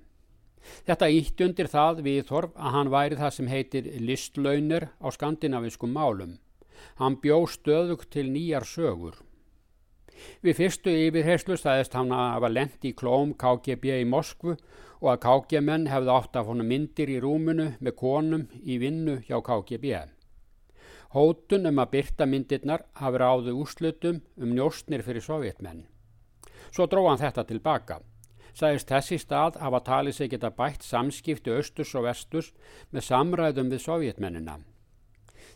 Þetta 0.87 1.11
ítt 1.12 1.42
undir 1.44 1.68
það 1.70 2.04
viðþorf 2.06 2.54
að 2.56 2.76
hann 2.76 2.92
væri 2.92 3.18
það 3.18 3.35
sem 3.37 3.50
heitir 3.50 3.90
listlaunir 4.00 4.88
á 5.02 5.06
skandinaviskum 5.14 5.92
málum. 5.94 6.38
Hann 6.98 7.18
bjó 7.22 7.44
stöðug 7.46 8.08
til 8.11 8.28
nýjar 8.32 8.66
sögur. 8.66 9.20
Við 10.42 10.58
fyrstu 10.58 10.92
yfirherslu 11.06 11.56
staðist 11.58 11.94
hann 11.96 12.12
að 12.14 12.28
hafa 12.37 12.50
lendi 12.52 12.90
í 12.92 12.96
klóm 12.98 13.35
KGB 13.38 14.02
í 14.02 14.08
Moskvu 14.08 14.56
og 15.02 15.08
að 15.12 15.22
KGM-menn 15.24 15.88
hefði 15.90 16.12
átt 16.14 16.38
af 16.38 16.50
honum 16.50 16.68
myndir 16.70 17.11
í 17.11 17.18
rúmunu 17.22 17.72
með 17.80 17.96
konum 17.98 18.44
í 18.62 18.78
vinnu 18.82 19.18
hjá 19.26 19.40
KGB. 19.42 19.96
Hótun 21.12 21.68
um 21.68 21.82
að 21.82 21.90
byrta 21.96 22.28
myndirnar 22.28 22.87
hafi 23.00 23.20
ráðu 23.20 23.56
úrslutum 23.61 24.22
um 24.38 24.54
njóstnir 24.54 25.02
fyrir 25.04 25.24
sovjetmenn. 25.24 25.85
Svo 26.72 26.87
dróð 26.87 27.11
hann 27.11 27.20
þetta 27.20 27.44
tilbaka. 27.50 27.98
Sæðist 28.53 28.91
þessi 28.91 29.19
stað 29.23 29.57
hafa 29.62 29.81
talið 29.87 30.17
sig 30.19 30.33
geta 30.33 30.51
bætt 30.53 30.85
samskipti 30.85 31.55
austurs 31.55 31.95
og 31.97 32.05
vesturs 32.05 32.51
með 32.93 33.07
samræðum 33.09 33.71
við 33.73 33.85
sovjetmennina. 33.87 34.59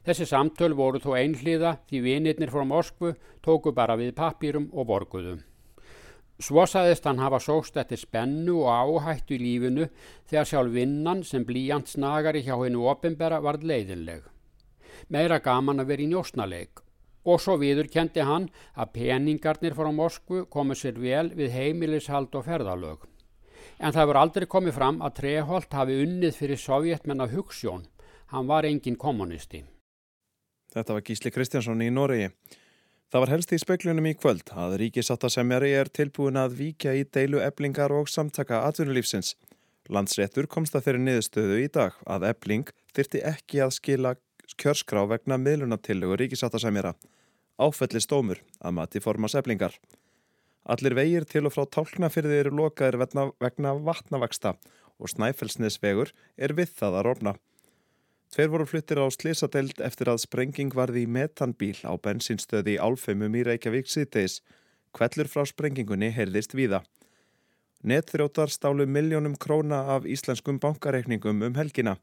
Þessi 0.07 0.29
samtöl 0.31 0.73
voru 0.79 1.01
þó 1.03 1.17
einhliða 1.19 1.77
því 1.91 2.01
vinirnir 2.05 2.53
frá 2.53 2.65
Moskvu 2.65 3.13
tóku 3.45 3.75
bara 3.75 3.99
við 4.01 4.15
papýrum 4.17 4.71
og 4.73 4.89
borguðum. 4.89 5.43
Svo 6.39 6.67
saðist 6.69 7.07
hann 7.09 7.21
hafa 7.21 7.41
sóst 7.41 7.77
eftir 7.81 8.01
spennu 8.01 8.61
og 8.65 9.01
áhættu 9.03 9.37
í 9.37 9.41
lífinu 9.41 9.89
þegar 10.29 10.49
sjálf 10.49 10.73
vinnan 10.73 11.23
sem 11.25 11.45
blíjant 11.49 11.89
snagari 11.89 12.45
hjá 12.45 12.55
hennu 12.61 12.85
opimbera 12.93 13.41
varð 13.45 13.65
leiðinleg. 13.65 14.25
Meira 15.09 15.41
gaman 15.41 15.81
að 15.81 15.93
vera 15.93 16.05
í 16.05 16.11
njósnaleik 16.13 16.86
og 17.27 17.43
svo 17.43 17.59
viður 17.61 17.91
kendi 17.93 18.25
hann 18.25 18.49
að 18.79 18.93
peningarnir 18.97 19.77
frá 19.77 19.91
Moskvu 19.93 20.47
komu 20.53 20.79
sér 20.79 20.99
vel 21.03 21.29
við 21.35 21.55
heimilishald 21.59 22.35
og 22.39 22.47
ferðalög. 22.47 23.07
En 23.79 23.93
það 23.93 24.09
voru 24.11 24.23
aldrei 24.23 24.47
komið 24.49 24.77
fram 24.79 25.01
að 25.05 25.17
Treholt 25.21 25.75
hafi 25.77 25.99
unnið 26.05 26.39
fyrir 26.39 26.61
sovjetmenna 26.61 27.27
hugssjón. 27.33 27.89
Hann 28.33 28.47
var 28.49 28.65
engin 28.65 28.97
kommunisti. 28.97 29.65
Þetta 30.73 30.97
var 30.97 31.05
Gísli 31.07 31.33
Kristjánsson 31.33 31.83
í 31.85 31.91
Noregi. 31.93 32.31
Það 33.13 33.23
var 33.23 33.31
helst 33.31 33.53
í 33.55 33.59
speklunum 33.63 34.09
í 34.11 34.17
kvöld 34.19 34.51
að 34.51 34.79
ríkisáttasemjari 34.81 35.71
er 35.79 35.91
tilbúin 35.95 36.39
að 36.41 36.57
víkja 36.59 36.95
í 36.99 37.05
deilu 37.07 37.39
eblingar 37.39 37.95
og 37.95 38.11
samtaka 38.11 38.65
atvinnulífsins. 38.67 39.37
Landsréttur 39.87 40.49
komst 40.51 40.75
að 40.75 40.89
þeirri 40.89 41.03
niðurstöðu 41.05 41.61
í 41.63 41.69
dag 41.71 41.95
að 42.03 42.27
ebling 42.33 42.73
þyrti 42.97 43.23
ekki 43.31 43.63
að 43.63 43.77
skila 43.77 44.15
kjörskrá 44.59 45.05
vegna 45.07 45.39
miðlunatillögu 45.39 46.19
ríkisáttasemjara. 46.25 46.97
Áfelli 47.57 48.03
stómur 48.05 48.43
að 48.61 48.77
mati 48.77 49.01
formas 49.01 49.35
eblingar. 49.39 49.75
Allir 50.67 50.97
vegir 50.99 51.25
til 51.25 51.47
og 51.47 51.55
frá 51.55 51.65
tálknafyrði 51.77 52.41
eru 52.43 52.57
lokaðir 52.59 52.99
vegna 53.01 53.75
vatnavaksta 53.87 54.57
og 54.99 55.13
snæfellsnesvegur 55.13 56.13
er 56.37 56.55
við 56.59 56.73
það 56.81 56.99
að 56.99 57.07
rofna. 57.07 57.35
Tveir 58.35 58.51
voru 58.53 58.67
fluttir 58.67 58.99
á 59.01 59.07
slisadeld 59.09 59.81
eftir 59.81 60.11
að 60.11 60.25
sprenging 60.25 60.75
varði 60.75 61.05
í 61.07 61.11
metanbíl 61.11 61.79
á 61.87 61.95
bensinstöði 61.97 62.75
í 62.75 62.81
Álfeimum 62.83 63.37
í 63.39 63.45
Reykjavík 63.47 63.89
síðdeis. 63.89 64.41
Kvellur 64.97 65.31
frá 65.31 65.47
sprengingunni 65.47 66.11
heyrðist 66.13 66.57
víða. 66.59 66.83
Netþrjótar 67.87 68.51
stálu 68.51 68.87
miljónum 68.91 69.37
króna 69.39 69.85
af 69.95 70.09
íslenskum 70.11 70.59
bankareikningum 70.59 71.45
um 71.47 71.55
helgina. 71.55 71.97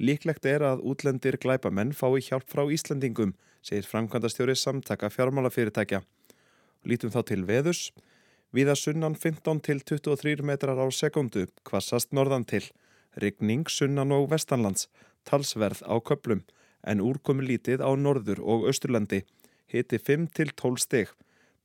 Líklegt 0.00 0.46
er 0.48 0.64
að 0.64 0.80
útlendir 0.88 1.36
glæpamenn 1.36 1.92
fái 1.92 2.22
hjálp 2.24 2.48
frá 2.48 2.64
Íslandingum, 2.72 3.34
segir 3.60 3.84
framkvæmdastjóri 3.84 4.54
samtaka 4.56 5.10
fjármálafyrirtækja. 5.12 6.00
Lítum 6.88 7.12
þá 7.12 7.20
til 7.28 7.44
veðus. 7.44 7.90
Víða 8.56 8.74
sunnan 8.80 9.14
15 9.14 9.60
til 9.60 9.82
23 9.84 10.40
metrar 10.42 10.80
á 10.80 10.88
sekundu, 10.88 11.44
kvassast 11.68 12.16
norðan 12.16 12.48
til. 12.48 12.64
Rigning 13.20 13.68
sunnan 13.68 14.14
og 14.16 14.30
vestanlands 14.32 14.88
talsverð 15.28 15.84
á 15.84 15.94
köplum 16.00 16.42
en 16.80 17.02
úrkomi 17.04 17.44
lítið 17.44 17.84
á 17.84 17.90
norður 17.92 18.40
og 18.40 18.66
austurlandi, 18.70 19.20
hiti 19.68 19.98
5-12 20.00 20.80
steg, 20.80 21.10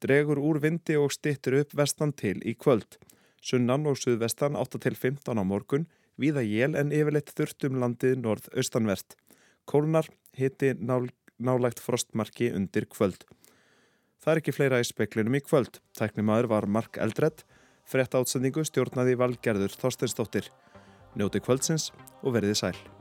dregur 0.03 0.41
úr 0.43 0.59
vindi 0.63 0.97
og 0.99 1.13
stittur 1.15 1.61
upp 1.61 1.75
vestan 1.79 2.11
til 2.11 2.41
í 2.43 2.55
kvöld. 2.59 2.99
Sunnan 3.39 3.87
og 3.87 3.95
suðvestan 4.01 4.57
8-15 4.59 5.31
á 5.31 5.43
morgun, 5.45 5.87
víða 6.21 6.43
jél 6.45 6.75
en 6.80 6.93
yfirleitt 6.95 7.34
þurftum 7.36 7.80
landið 7.82 8.17
norð-austanvert. 8.23 9.17
Kólnar 9.65 10.10
hiti 10.38 10.73
nál, 10.80 11.10
nálægt 11.38 11.82
frostmarki 11.84 12.51
undir 12.56 12.88
kvöld. 12.91 13.25
Það 14.23 14.34
er 14.34 14.41
ekki 14.41 14.56
fleira 14.56 14.82
í 14.82 14.88
speklinum 14.88 15.38
í 15.38 15.43
kvöld. 15.45 15.82
Tæknimaður 15.97 16.49
var 16.56 16.69
Mark 16.71 16.97
Eldredd, 17.01 17.45
frett 17.86 18.17
átsendingu 18.17 18.65
stjórnaði 18.65 19.17
valgerður 19.21 19.78
Þorsteinstóttir. 19.78 20.49
Njóti 21.15 21.43
kvöldsins 21.43 21.91
og 22.23 22.36
verðið 22.36 22.62
sæl. 22.63 22.94